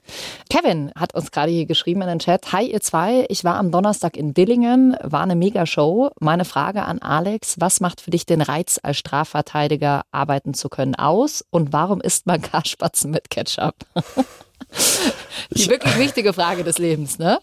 Kevin 0.49 0.90
hat 0.97 1.14
uns 1.14 1.31
gerade 1.31 1.53
hier 1.53 1.66
geschrieben 1.66 2.01
in 2.01 2.09
den 2.09 2.21
Chat. 2.21 2.53
Hi, 2.53 2.64
ihr 2.64 2.81
zwei. 2.81 3.27
Ich 3.29 3.45
war 3.45 3.57
am 3.57 3.71
Donnerstag 3.71 4.16
in 4.16 4.33
Dillingen, 4.33 4.97
war 5.03 5.21
eine 5.21 5.37
Megashow. 5.37 6.11
Meine 6.21 6.47
Frage 6.47 6.85
an 6.85 7.01
Alex, 7.01 7.57
was 7.61 7.81
macht 7.81 8.01
für 8.01 8.11
dich 8.11 8.25
den 8.25 8.40
Reiz, 8.40 8.81
als 8.83 8.97
Strafverteidiger 8.97 10.05
arbeiten 10.11 10.55
zu 10.55 10.71
können 10.71 10.95
aus? 10.95 11.45
Und 11.51 11.75
warum 11.75 12.01
isst 12.01 12.27
man 12.27 12.40
Karspatzen 12.40 13.11
mit 13.11 13.29
Ketchup? 13.29 13.75
Die 15.51 15.69
wirklich 15.69 15.99
wichtige 15.99 16.33
Frage 16.33 16.64
des 16.64 16.79
Lebens, 16.79 17.19
ne? 17.19 17.40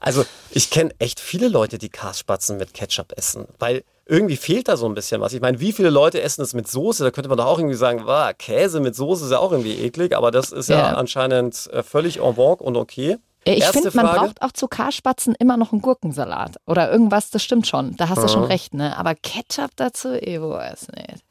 Also, 0.00 0.24
ich 0.50 0.70
kenne 0.70 0.90
echt 0.98 1.20
viele 1.20 1.48
Leute, 1.48 1.78
die 1.78 1.88
Karspatzen 1.88 2.56
mit 2.56 2.74
Ketchup 2.74 3.12
essen, 3.16 3.46
weil 3.58 3.84
irgendwie 4.06 4.36
fehlt 4.36 4.68
da 4.68 4.76
so 4.76 4.86
ein 4.86 4.94
bisschen 4.94 5.20
was. 5.20 5.34
Ich 5.34 5.40
meine, 5.40 5.60
wie 5.60 5.72
viele 5.72 5.90
Leute 5.90 6.20
essen 6.22 6.42
es 6.42 6.54
mit 6.54 6.66
Soße? 6.66 7.04
Da 7.04 7.10
könnte 7.10 7.28
man 7.28 7.36
doch 7.36 7.46
auch 7.46 7.58
irgendwie 7.58 7.76
sagen, 7.76 8.02
wow, 8.04 8.32
Käse 8.36 8.80
mit 8.80 8.96
Soße 8.96 9.26
ist 9.26 9.30
ja 9.30 9.38
auch 9.38 9.52
irgendwie 9.52 9.78
eklig, 9.78 10.16
aber 10.16 10.30
das 10.30 10.50
ist 10.50 10.68
ja, 10.68 10.78
ja 10.78 10.94
anscheinend 10.94 11.68
äh, 11.72 11.82
völlig 11.82 12.20
en 12.20 12.34
vogue 12.36 12.66
und 12.66 12.76
okay. 12.76 13.18
Ich 13.44 13.64
finde, 13.64 13.90
man 13.94 14.06
braucht 14.06 14.42
auch 14.42 14.52
zu 14.52 14.68
Karspatzen 14.68 15.34
immer 15.38 15.56
noch 15.56 15.72
einen 15.72 15.80
Gurkensalat 15.80 16.56
oder 16.66 16.90
irgendwas, 16.90 17.30
das 17.30 17.42
stimmt 17.42 17.66
schon. 17.66 17.96
Da 17.96 18.08
hast 18.08 18.22
du 18.22 18.28
schon 18.28 18.44
recht, 18.44 18.74
ne? 18.74 18.96
Aber 18.98 19.14
Ketchup 19.14 19.70
dazu, 19.76 20.12
ich 20.12 20.40
weiß 20.40 20.88
nicht. 20.88 21.24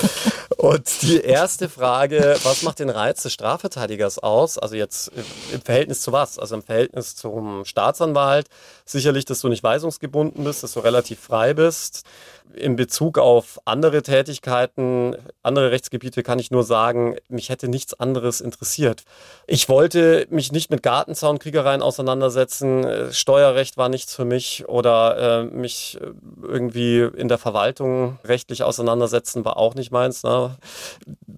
Und 0.64 1.02
die 1.02 1.20
erste 1.20 1.68
Frage, 1.68 2.38
was 2.42 2.62
macht 2.62 2.78
den 2.78 2.88
Reiz 2.88 3.22
des 3.22 3.34
Strafverteidigers 3.34 4.18
aus? 4.18 4.56
Also 4.56 4.76
jetzt 4.76 5.12
im 5.52 5.60
Verhältnis 5.60 6.00
zu 6.00 6.10
was? 6.10 6.38
Also 6.38 6.54
im 6.54 6.62
Verhältnis 6.62 7.16
zum 7.16 7.66
Staatsanwalt. 7.66 8.46
Sicherlich, 8.86 9.26
dass 9.26 9.40
du 9.40 9.48
nicht 9.48 9.62
weisungsgebunden 9.62 10.42
bist, 10.42 10.62
dass 10.62 10.72
du 10.72 10.80
relativ 10.80 11.20
frei 11.20 11.52
bist. 11.52 12.04
In 12.52 12.76
Bezug 12.76 13.18
auf 13.18 13.58
andere 13.64 14.02
Tätigkeiten, 14.02 15.16
andere 15.42 15.70
Rechtsgebiete 15.70 16.22
kann 16.22 16.38
ich 16.38 16.50
nur 16.50 16.62
sagen, 16.62 17.16
mich 17.28 17.48
hätte 17.48 17.68
nichts 17.68 17.98
anderes 17.98 18.40
interessiert. 18.40 19.02
Ich 19.46 19.68
wollte 19.68 20.26
mich 20.30 20.52
nicht 20.52 20.70
mit 20.70 20.82
Gartenzaunkriegereien 20.82 21.82
auseinandersetzen. 21.82 23.12
Steuerrecht 23.12 23.76
war 23.76 23.88
nichts 23.88 24.14
für 24.14 24.24
mich 24.24 24.68
oder 24.68 25.42
äh, 25.42 25.44
mich 25.44 25.98
irgendwie 26.42 27.00
in 27.00 27.28
der 27.28 27.38
Verwaltung 27.38 28.18
rechtlich 28.24 28.62
auseinandersetzen 28.62 29.44
war 29.44 29.56
auch 29.56 29.74
nicht 29.74 29.90
meins. 29.90 30.22
Ne? 30.22 30.56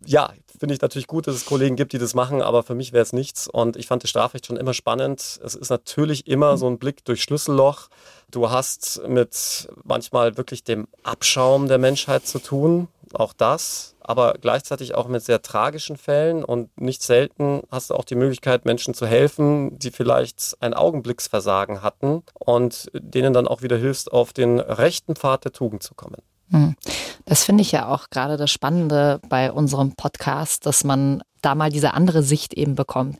ja, 0.06 0.32
finde 0.58 0.74
ich 0.74 0.80
natürlich 0.80 1.06
gut, 1.06 1.26
dass 1.26 1.34
es 1.34 1.44
Kollegen 1.44 1.76
gibt, 1.76 1.92
die 1.92 1.98
das 1.98 2.14
machen, 2.14 2.40
aber 2.40 2.62
für 2.62 2.74
mich 2.74 2.92
wäre 2.92 3.02
es 3.02 3.12
nichts. 3.12 3.48
Und 3.48 3.76
ich 3.76 3.86
fand 3.86 4.02
das 4.02 4.10
Strafrecht 4.10 4.46
schon 4.46 4.56
immer 4.56 4.72
spannend. 4.72 5.40
Es 5.44 5.54
ist 5.54 5.70
natürlich 5.70 6.26
immer 6.26 6.56
so 6.56 6.68
ein 6.68 6.78
Blick 6.78 7.04
durch 7.04 7.22
Schlüsselloch. 7.22 7.88
Du 8.30 8.50
hast 8.50 9.02
mit 9.06 9.68
manchmal 9.84 10.36
wirklich 10.36 10.64
dem 10.64 10.88
Abschaum 11.02 11.68
der 11.68 11.78
Menschheit 11.78 12.26
zu 12.26 12.38
tun, 12.38 12.88
auch 13.12 13.32
das, 13.32 13.94
aber 14.00 14.34
gleichzeitig 14.40 14.94
auch 14.94 15.08
mit 15.08 15.22
sehr 15.22 15.42
tragischen 15.42 15.96
Fällen 15.96 16.44
und 16.44 16.80
nicht 16.80 17.02
selten 17.02 17.62
hast 17.70 17.90
du 17.90 17.94
auch 17.94 18.04
die 18.04 18.14
Möglichkeit, 18.14 18.64
Menschen 18.64 18.94
zu 18.94 19.06
helfen, 19.06 19.78
die 19.78 19.90
vielleicht 19.90 20.56
ein 20.60 20.74
Augenblicksversagen 20.74 21.82
hatten 21.82 22.22
und 22.34 22.90
denen 22.92 23.32
dann 23.32 23.48
auch 23.48 23.62
wieder 23.62 23.76
hilfst, 23.76 24.12
auf 24.12 24.32
den 24.32 24.60
rechten 24.60 25.16
Pfad 25.16 25.44
der 25.44 25.52
Tugend 25.52 25.82
zu 25.82 25.94
kommen. 25.94 26.20
Hm. 26.50 26.76
Das 27.24 27.42
finde 27.42 27.62
ich 27.62 27.72
ja 27.72 27.92
auch 27.92 28.08
gerade 28.10 28.36
das 28.36 28.50
Spannende 28.52 29.20
bei 29.28 29.50
unserem 29.50 29.94
Podcast, 29.96 30.66
dass 30.66 30.84
man 30.84 31.22
da 31.46 31.54
mal 31.54 31.70
diese 31.70 31.94
andere 31.94 32.22
Sicht 32.22 32.54
eben 32.54 32.74
bekommt. 32.74 33.18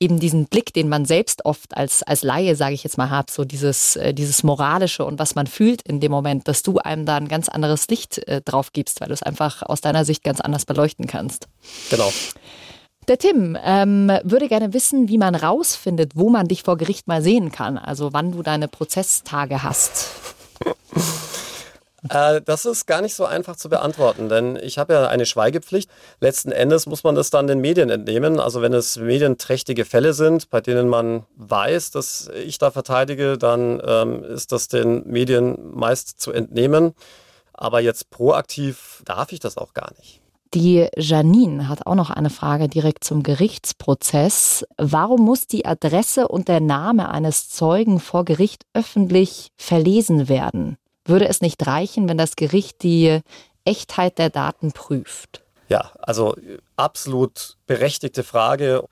Eben 0.00 0.18
diesen 0.18 0.46
Blick, 0.46 0.72
den 0.74 0.88
man 0.88 1.04
selbst 1.04 1.44
oft 1.44 1.76
als, 1.76 2.02
als 2.02 2.22
Laie, 2.22 2.56
sage 2.56 2.74
ich 2.74 2.84
jetzt 2.84 2.98
mal, 2.98 3.10
hat, 3.10 3.30
so 3.30 3.44
dieses, 3.44 3.96
äh, 3.96 4.12
dieses 4.12 4.42
Moralische 4.42 5.04
und 5.04 5.18
was 5.18 5.34
man 5.36 5.46
fühlt 5.46 5.82
in 5.82 6.00
dem 6.00 6.10
Moment, 6.10 6.48
dass 6.48 6.62
du 6.62 6.78
einem 6.78 7.06
da 7.06 7.16
ein 7.16 7.28
ganz 7.28 7.48
anderes 7.48 7.88
Licht 7.88 8.18
äh, 8.26 8.42
drauf 8.42 8.72
gibst, 8.72 9.00
weil 9.00 9.08
du 9.08 9.14
es 9.14 9.22
einfach 9.22 9.62
aus 9.62 9.80
deiner 9.80 10.04
Sicht 10.04 10.24
ganz 10.24 10.40
anders 10.40 10.64
beleuchten 10.64 11.06
kannst. 11.06 11.46
Genau. 11.90 12.12
Der 13.06 13.16
Tim 13.16 13.56
ähm, 13.64 14.12
würde 14.22 14.48
gerne 14.48 14.74
wissen, 14.74 15.08
wie 15.08 15.16
man 15.16 15.34
rausfindet, 15.34 16.12
wo 16.14 16.28
man 16.28 16.48
dich 16.48 16.64
vor 16.64 16.76
Gericht 16.76 17.06
mal 17.06 17.22
sehen 17.22 17.52
kann, 17.52 17.78
also 17.78 18.12
wann 18.12 18.32
du 18.32 18.42
deine 18.42 18.68
Prozesstage 18.68 19.62
hast. 19.62 20.10
Äh, 22.10 22.40
das 22.42 22.64
ist 22.64 22.86
gar 22.86 23.02
nicht 23.02 23.14
so 23.14 23.24
einfach 23.24 23.56
zu 23.56 23.68
beantworten, 23.68 24.28
denn 24.28 24.56
ich 24.56 24.78
habe 24.78 24.94
ja 24.94 25.08
eine 25.08 25.26
Schweigepflicht. 25.26 25.90
Letzten 26.20 26.52
Endes 26.52 26.86
muss 26.86 27.04
man 27.04 27.14
das 27.14 27.30
dann 27.30 27.46
den 27.46 27.60
Medien 27.60 27.90
entnehmen. 27.90 28.40
Also 28.40 28.62
wenn 28.62 28.72
es 28.72 28.96
medienträchtige 28.96 29.84
Fälle 29.84 30.12
sind, 30.12 30.50
bei 30.50 30.60
denen 30.60 30.88
man 30.88 31.24
weiß, 31.36 31.90
dass 31.90 32.30
ich 32.44 32.58
da 32.58 32.70
verteidige, 32.70 33.38
dann 33.38 33.80
ähm, 33.84 34.24
ist 34.24 34.52
das 34.52 34.68
den 34.68 35.06
Medien 35.06 35.58
meist 35.74 36.20
zu 36.20 36.32
entnehmen. 36.32 36.94
Aber 37.52 37.80
jetzt 37.80 38.10
proaktiv 38.10 39.02
darf 39.04 39.32
ich 39.32 39.40
das 39.40 39.58
auch 39.58 39.74
gar 39.74 39.90
nicht. 39.98 40.20
Die 40.54 40.88
Janine 40.96 41.68
hat 41.68 41.86
auch 41.86 41.94
noch 41.94 42.08
eine 42.08 42.30
Frage 42.30 42.68
direkt 42.68 43.04
zum 43.04 43.22
Gerichtsprozess. 43.22 44.64
Warum 44.78 45.20
muss 45.20 45.46
die 45.46 45.66
Adresse 45.66 46.26
und 46.28 46.48
der 46.48 46.60
Name 46.60 47.10
eines 47.10 47.50
Zeugen 47.50 48.00
vor 48.00 48.24
Gericht 48.24 48.64
öffentlich 48.72 49.48
verlesen 49.58 50.30
werden? 50.30 50.78
Würde 51.08 51.26
es 51.26 51.40
nicht 51.40 51.66
reichen, 51.66 52.08
wenn 52.08 52.18
das 52.18 52.36
Gericht 52.36 52.82
die 52.82 53.20
Echtheit 53.64 54.18
der 54.18 54.28
Daten 54.28 54.72
prüft? 54.72 55.42
Ja, 55.68 55.92
also 55.98 56.36
absolut 56.76 57.56
berechtigte 57.66 58.22
Frage, 58.22 58.84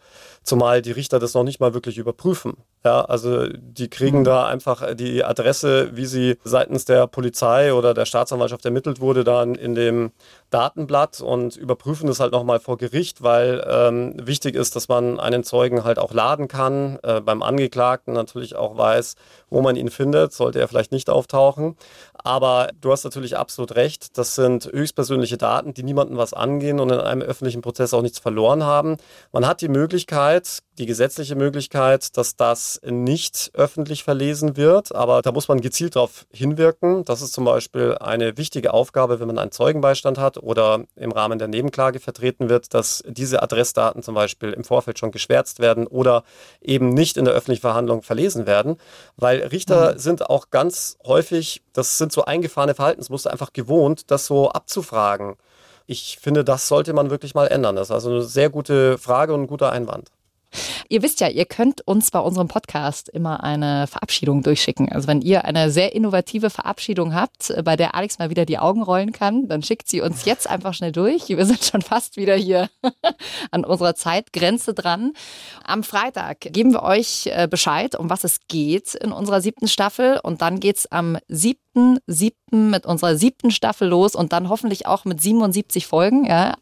zumal 0.42 0.83
die 0.83 0.92
Richter 0.92 1.18
das 1.18 1.35
noch 1.35 1.44
nicht 1.44 1.61
mal 1.61 1.74
wirklich 1.74 1.98
überprüfen. 1.98 2.55
Ja, 2.87 3.01
also 3.01 3.49
die 3.49 3.90
kriegen 3.90 4.20
mhm. 4.20 4.25
da 4.25 4.46
einfach 4.46 4.94
die 4.94 5.25
Adresse, 5.25 5.96
wie 5.96 6.07
sie 6.07 6.37
seitens 6.44 6.85
der 6.85 7.09
Polizei 7.09 7.75
oder 7.75 7.94
der 7.94 8.05
Staatsanwaltschaft 8.05 8.64
ermittelt 8.64 9.01
wurde, 9.01 9.25
dann 9.25 9.57
in 9.57 9.75
dem 9.75 10.12
Datenblatt 10.51 11.20
und 11.20 11.57
überprüfen 11.57 12.07
das 12.07 12.20
halt 12.20 12.31
nochmal 12.31 12.61
vor 12.61 12.79
Gericht, 12.79 13.25
weil 13.25 13.66
ähm, 13.68 14.14
wichtig 14.25 14.55
ist, 14.55 14.77
dass 14.77 14.87
man 14.87 15.18
einen 15.18 15.42
Zeugen 15.42 15.83
halt 15.83 15.99
auch 15.99 16.12
laden 16.12 16.46
kann, 16.46 17.01
äh, 17.03 17.20
beim 17.20 17.42
Angeklagten 17.42 18.14
natürlich 18.14 18.55
auch 18.55 18.79
weiß, 18.79 19.16
wo 19.51 19.62
man 19.62 19.75
ihn 19.75 19.90
findet, 19.90 20.33
sollte 20.33 20.61
er 20.61 20.68
vielleicht 20.68 20.92
nicht 20.92 21.11
auftauchen. 21.11 21.75
Aber 22.14 22.68
du 22.81 22.92
hast 22.92 23.03
natürlich 23.03 23.37
absolut 23.37 23.75
recht, 23.75 24.16
das 24.16 24.37
sind 24.37 24.66
höchstpersönliche 24.66 25.38
Daten, 25.38 25.75
die 25.75 25.83
niemandem 25.83 26.18
was 26.18 26.35
angehen 26.35 26.79
und 26.79 26.92
in 26.92 27.01
einem 27.01 27.22
öffentlichen 27.22 27.62
Prozess 27.62 27.92
auch 27.92 28.03
nichts 28.03 28.20
verloren 28.20 28.62
haben. 28.62 28.96
Man 29.33 29.44
hat 29.44 29.61
die 29.61 29.68
Möglichkeit, 29.68 30.61
die 30.78 30.86
gesetzliche 30.86 31.34
Möglichkeit, 31.34 32.16
dass 32.16 32.36
das 32.36 32.80
nicht 32.84 33.50
öffentlich 33.54 34.04
verlesen 34.04 34.56
wird. 34.56 34.94
Aber 34.94 35.22
da 35.22 35.32
muss 35.32 35.48
man 35.48 35.60
gezielt 35.60 35.96
darauf 35.96 36.26
hinwirken. 36.32 37.04
Das 37.04 37.22
ist 37.22 37.32
zum 37.32 37.44
Beispiel 37.44 37.96
eine 37.98 38.36
wichtige 38.36 38.74
Aufgabe, 38.74 39.20
wenn 39.20 39.26
man 39.26 39.38
einen 39.38 39.52
Zeugenbeistand 39.52 40.18
hat 40.18 40.38
oder 40.38 40.84
im 40.96 41.12
Rahmen 41.12 41.38
der 41.38 41.48
Nebenklage 41.48 42.00
vertreten 42.00 42.48
wird, 42.48 42.74
dass 42.74 43.02
diese 43.06 43.42
Adressdaten 43.42 44.02
zum 44.02 44.14
Beispiel 44.14 44.52
im 44.52 44.64
Vorfeld 44.64 44.98
schon 44.98 45.10
geschwärzt 45.10 45.60
werden 45.60 45.86
oder 45.86 46.24
eben 46.60 46.90
nicht 46.90 47.16
in 47.16 47.24
der 47.24 47.34
öffentlichen 47.34 47.62
Verhandlung 47.62 48.02
verlesen 48.02 48.46
werden. 48.46 48.76
Weil 49.16 49.40
Richter 49.40 49.94
mhm. 49.94 49.98
sind 49.98 50.28
auch 50.28 50.50
ganz 50.50 50.98
häufig, 51.06 51.62
das 51.72 51.98
sind 51.98 52.12
so 52.12 52.24
eingefahrene 52.24 52.74
Verhaltensmuster, 52.74 53.30
einfach 53.30 53.52
gewohnt, 53.52 54.10
das 54.10 54.26
so 54.26 54.50
abzufragen. 54.50 55.36
Ich 55.86 56.18
finde, 56.20 56.44
das 56.44 56.68
sollte 56.68 56.92
man 56.92 57.10
wirklich 57.10 57.34
mal 57.34 57.46
ändern. 57.46 57.76
Das 57.76 57.88
ist 57.88 57.92
also 57.92 58.10
eine 58.10 58.22
sehr 58.22 58.50
gute 58.50 58.98
Frage 58.98 59.32
und 59.34 59.42
ein 59.42 59.46
guter 59.46 59.70
Einwand. 59.70 60.10
Ihr 60.88 61.02
wisst 61.02 61.20
ja, 61.20 61.28
ihr 61.28 61.44
könnt 61.44 61.86
uns 61.86 62.10
bei 62.10 62.18
unserem 62.18 62.48
Podcast 62.48 63.08
immer 63.08 63.42
eine 63.42 63.86
Verabschiedung 63.86 64.42
durchschicken. 64.42 64.90
Also 64.90 65.08
wenn 65.08 65.22
ihr 65.22 65.44
eine 65.44 65.70
sehr 65.70 65.94
innovative 65.94 66.50
Verabschiedung 66.50 67.14
habt, 67.14 67.52
bei 67.64 67.76
der 67.76 67.94
Alex 67.94 68.18
mal 68.18 68.30
wieder 68.30 68.46
die 68.46 68.58
Augen 68.58 68.82
rollen 68.82 69.12
kann, 69.12 69.48
dann 69.48 69.62
schickt 69.62 69.88
sie 69.88 70.00
uns 70.00 70.24
jetzt 70.24 70.48
einfach 70.48 70.74
schnell 70.74 70.92
durch. 70.92 71.28
Wir 71.28 71.46
sind 71.46 71.64
schon 71.64 71.82
fast 71.82 72.16
wieder 72.16 72.34
hier 72.34 72.68
an 73.50 73.64
unserer 73.64 73.94
Zeitgrenze 73.94 74.74
dran. 74.74 75.12
Am 75.64 75.82
Freitag 75.82 76.40
geben 76.40 76.72
wir 76.72 76.82
euch 76.82 77.26
äh, 77.26 77.48
Bescheid, 77.48 77.94
um 77.96 78.10
was 78.10 78.24
es 78.24 78.40
geht 78.48 78.94
in 78.94 79.12
unserer 79.12 79.40
siebten 79.40 79.68
Staffel. 79.68 80.20
Und 80.22 80.42
dann 80.42 80.60
geht 80.60 80.78
es 80.78 80.90
am 80.90 81.18
siebten, 81.28 81.65
siebten 82.06 82.70
mit 82.70 82.86
unserer 82.86 83.16
siebten 83.16 83.50
Staffel 83.50 83.88
los 83.88 84.14
und 84.14 84.32
dann 84.32 84.48
hoffentlich 84.48 84.86
auch 84.86 85.04
mit 85.04 85.20
77 85.20 85.86
Folgen. 85.86 86.24
Ja. 86.24 86.54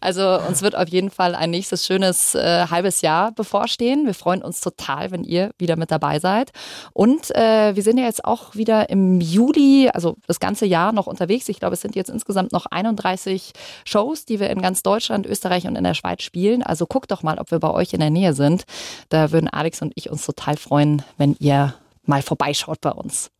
Also 0.00 0.38
uns 0.40 0.62
wird 0.62 0.76
auf 0.76 0.88
jeden 0.88 1.10
Fall 1.10 1.34
ein 1.34 1.50
nächstes 1.50 1.86
schönes 1.86 2.34
äh, 2.34 2.66
halbes 2.70 3.02
Jahr 3.02 3.32
bevorstehen. 3.32 4.06
Wir 4.06 4.14
freuen 4.14 4.42
uns 4.42 4.60
total, 4.60 5.10
wenn 5.10 5.24
ihr 5.24 5.50
wieder 5.58 5.76
mit 5.76 5.90
dabei 5.90 6.18
seid. 6.18 6.52
Und 6.92 7.34
äh, 7.34 7.76
wir 7.76 7.82
sind 7.82 7.98
ja 7.98 8.04
jetzt 8.04 8.24
auch 8.24 8.54
wieder 8.54 8.90
im 8.90 9.20
Juli, 9.20 9.90
also 9.92 10.16
das 10.26 10.40
ganze 10.40 10.66
Jahr 10.66 10.92
noch 10.92 11.06
unterwegs. 11.06 11.48
Ich 11.48 11.60
glaube, 11.60 11.74
es 11.74 11.80
sind 11.80 11.94
jetzt 11.94 12.10
insgesamt 12.10 12.52
noch 12.52 12.66
31 12.66 13.52
Shows, 13.84 14.24
die 14.24 14.40
wir 14.40 14.50
in 14.50 14.60
ganz 14.60 14.82
Deutschland, 14.82 15.26
Österreich 15.26 15.66
und 15.66 15.76
in 15.76 15.84
der 15.84 15.94
Schweiz 15.94 16.22
spielen. 16.22 16.62
Also 16.62 16.86
guckt 16.86 17.10
doch 17.10 17.22
mal, 17.22 17.38
ob 17.38 17.50
wir 17.50 17.58
bei 17.58 17.70
euch 17.70 17.92
in 17.92 18.00
der 18.00 18.10
Nähe 18.10 18.34
sind. 18.34 18.64
Da 19.08 19.32
würden 19.32 19.48
Alex 19.48 19.82
und 19.82 19.92
ich 19.94 20.10
uns 20.10 20.24
total 20.26 20.56
freuen, 20.56 21.02
wenn 21.18 21.36
ihr 21.38 21.74
mal 22.04 22.22
vorbeischaut 22.22 22.80
bei 22.80 22.90
uns. 22.90 23.30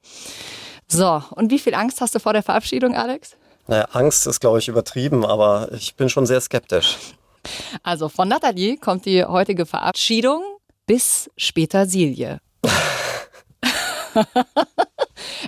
So, 0.88 1.22
und 1.31 1.51
wie 1.51 1.59
viel 1.59 1.75
Angst 1.75 2.01
hast 2.01 2.14
du 2.14 2.20
vor 2.20 2.33
der 2.33 2.42
Verabschiedung, 2.42 2.94
Alex? 2.94 3.37
Naja, 3.66 3.88
Angst 3.92 4.27
ist, 4.27 4.40
glaube 4.40 4.59
ich, 4.59 4.68
übertrieben, 4.68 5.25
aber 5.25 5.72
ich 5.72 5.96
bin 5.96 6.09
schon 6.09 6.27
sehr 6.27 6.40
skeptisch. 6.40 6.96
Also 7.83 8.09
von 8.09 8.29
Nathalie 8.29 8.77
kommt 8.77 9.05
die 9.07 9.25
heutige 9.25 9.66
Verabschiedung 9.66 10.42
bis 10.87 11.31
später 11.37 11.87
Silje. 11.87 12.40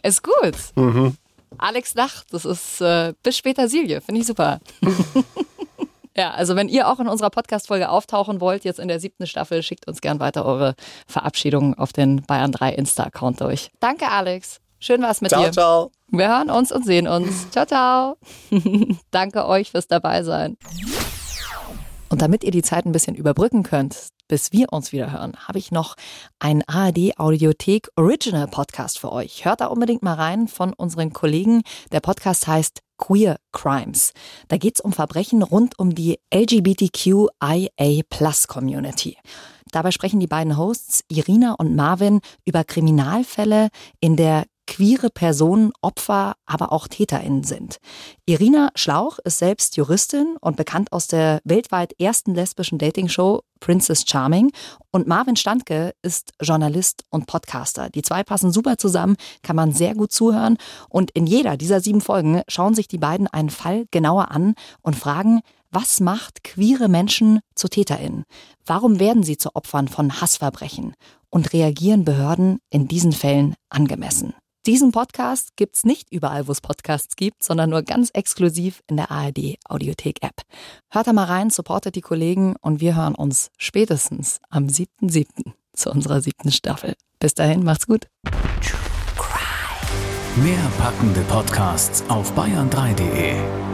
ist 0.03 0.23
gut. 0.23 0.57
Mhm. 0.75 1.17
Alex 1.57 1.95
lacht, 1.95 2.33
das 2.33 2.45
ist 2.45 2.81
äh, 2.81 3.15
bis 3.23 3.37
später 3.37 3.69
Silje, 3.69 4.01
finde 4.01 4.21
ich 4.21 4.27
super. 4.27 4.61
ja, 6.17 6.33
also 6.33 6.57
wenn 6.57 6.69
ihr 6.69 6.89
auch 6.89 7.01
in 7.01 7.09
unserer 7.09 7.31
Podcast-Folge 7.31 7.89
auftauchen 7.89 8.41
wollt, 8.41 8.65
jetzt 8.65 8.79
in 8.79 8.89
der 8.89 9.01
siebten 9.01 9.27
Staffel, 9.27 9.63
schickt 9.63 9.89
uns 9.89 10.01
gern 10.01 10.21
weiter 10.21 10.45
eure 10.45 10.75
Verabschiedungen 11.07 11.75
auf 11.75 11.93
den 11.93 12.23
Bayern 12.23 12.53
3 12.53 12.75
Insta-Account 12.75 13.41
durch. 13.41 13.71
Danke, 13.81 14.09
Alex. 14.09 14.61
Schön 14.81 15.03
war 15.03 15.11
es 15.11 15.21
mit 15.21 15.31
ciao, 15.31 15.45
dir. 15.45 15.53
Ciao, 15.53 15.91
ciao. 15.91 15.93
Wir 16.11 16.29
hören 16.29 16.51
uns 16.51 16.71
und 16.71 16.85
sehen 16.85 17.09
uns. 17.09 17.51
Ciao, 17.51 17.67
ciao. 17.67 18.17
Danke 19.11 19.47
euch 19.47 19.73
fürs 19.73 19.89
Dabeisein. 19.89 20.57
Und 22.09 22.23
damit 22.23 22.45
ihr 22.45 22.53
die 22.53 22.63
Zeit 22.63 22.87
ein 22.87 22.93
bisschen 22.93 23.17
überbrücken 23.17 23.63
könnt, 23.65 24.09
bis 24.29 24.53
wir 24.53 24.73
uns 24.73 24.93
wieder 24.93 25.13
hören, 25.13 25.35
habe 25.47 25.59
ich 25.59 25.73
noch 25.73 25.97
einen 26.39 26.63
ARD 26.67 27.19
Audiothek 27.19 27.89
Original 27.97 28.47
Podcast 28.47 28.99
für 28.99 29.13
euch. 29.13 29.45
Hört 29.45 29.61
da 29.61 29.67
unbedingt 29.67 30.03
mal 30.03 30.15
rein 30.15 30.49
von 30.49 30.73
unseren 30.73 31.13
Kollegen. 31.13 31.63
Der 31.93 32.01
Podcast 32.01 32.47
heißt 32.47 32.81
Queer 32.99 33.37
Crimes. 33.53 34.13
Da 34.49 34.59
geht 34.59 34.77
es 34.77 34.81
um 34.81 34.93
Verbrechen 34.93 35.43
rund 35.43 35.79
um 35.79 35.95
die 35.95 36.19
LGBTQIA 36.33 38.03
Plus 38.09 38.49
Community. 38.49 39.17
Dabei 39.71 39.91
sprechen 39.91 40.21
die 40.21 40.27
beiden 40.27 40.57
Hosts 40.57 41.05
Irina 41.09 41.55
und 41.55 41.75
Marvin 41.75 42.21
über 42.45 42.65
Kriminalfälle 42.65 43.69
in 44.01 44.17
der 44.17 44.45
queere 44.69 45.09
Personen 45.11 45.73
Opfer, 45.81 46.35
aber 46.47 46.71
auch 46.73 46.87
TäterInnen 46.87 47.43
sind. 47.43 47.79
Irina 48.27 48.71
Schlauch 48.77 49.19
ist 49.25 49.39
selbst 49.39 49.77
Juristin 49.77 50.37
und 50.41 50.57
bekannt 50.57 50.93
aus 50.93 51.09
der 51.09 51.41
weltweit 51.43 51.99
ersten 51.99 52.35
lesbischen 52.35 52.79
Dating-Show 52.79 53.41
Princess 53.61 54.05
Charming. 54.07 54.53
Und 54.93 55.09
Marvin 55.09 55.37
Standke 55.37 55.95
ist 56.03 56.33
Journalist 56.41 57.05
und 57.11 57.27
Podcaster. 57.27 57.89
Die 57.89 58.03
zwei 58.03 58.23
passen 58.23 58.53
super 58.53 58.77
zusammen, 58.77 59.17
kann 59.43 59.57
man 59.57 59.73
sehr 59.73 59.95
gut 59.95 60.13
zuhören. 60.13 60.59
Und 60.89 61.11
in 61.13 61.27
jeder 61.27 61.57
dieser 61.57 61.81
sieben 61.81 62.03
Folgen 62.03 62.43
schauen 62.47 62.75
sich 62.75 62.87
die 62.87 62.99
beiden 62.99 63.27
einen 63.27 63.51
Fall 63.51 63.87
genauer 63.91 64.31
an 64.31 64.55
und 64.83 64.95
fragen, 64.95 65.41
was 65.71 66.01
macht 66.01 66.45
queere 66.45 66.89
Menschen 66.89 67.41
zu 67.55 67.69
TäterInnen? 67.69 68.25
Warum 68.65 69.01
werden 69.01 69.23
sie 69.23 69.39
zu 69.39 69.57
Opfern 69.57 69.89
von 69.89 70.21
Hassverbrechen? 70.21 70.95
Und 71.31 71.53
reagieren 71.53 72.05
Behörden 72.05 72.59
in 72.71 72.89
diesen 72.89 73.13
Fällen 73.13 73.55
angemessen? 73.69 74.35
Diesen 74.69 74.93
Podcast 74.93 75.57
gibt's 75.57 75.85
nicht 75.85 76.13
überall, 76.13 76.47
wo 76.47 76.53
es 76.53 76.61
Podcasts 76.61 77.17
gibt, 77.17 77.43
sondern 77.43 77.71
nur 77.71 77.81
ganz 77.81 78.11
exklusiv 78.11 78.83
in 78.87 78.99
der 78.99 79.11
ARD 79.11 79.57
Audiothek 79.65 80.23
App. 80.23 80.43
Hört 80.91 81.07
da 81.07 81.15
mal 81.15 81.25
rein, 81.25 81.49
supportet 81.49 81.95
die 81.95 82.03
Kollegen 82.03 82.55
und 82.61 82.83
wir 82.83 82.95
hören 82.95 83.15
uns 83.15 83.51
spätestens 83.57 84.41
am 84.51 84.67
7.7. 84.67 85.53
zu 85.73 85.91
unserer 85.91 86.21
siebten 86.21 86.53
Staffel. 86.53 86.97
Bis 87.19 87.33
dahin, 87.33 87.65
macht's 87.65 87.87
gut. 87.87 88.09
Mehr 90.37 90.73
packende 90.77 91.23
Podcasts 91.23 92.05
auf 92.11 92.37
bayern3.de 92.37 93.68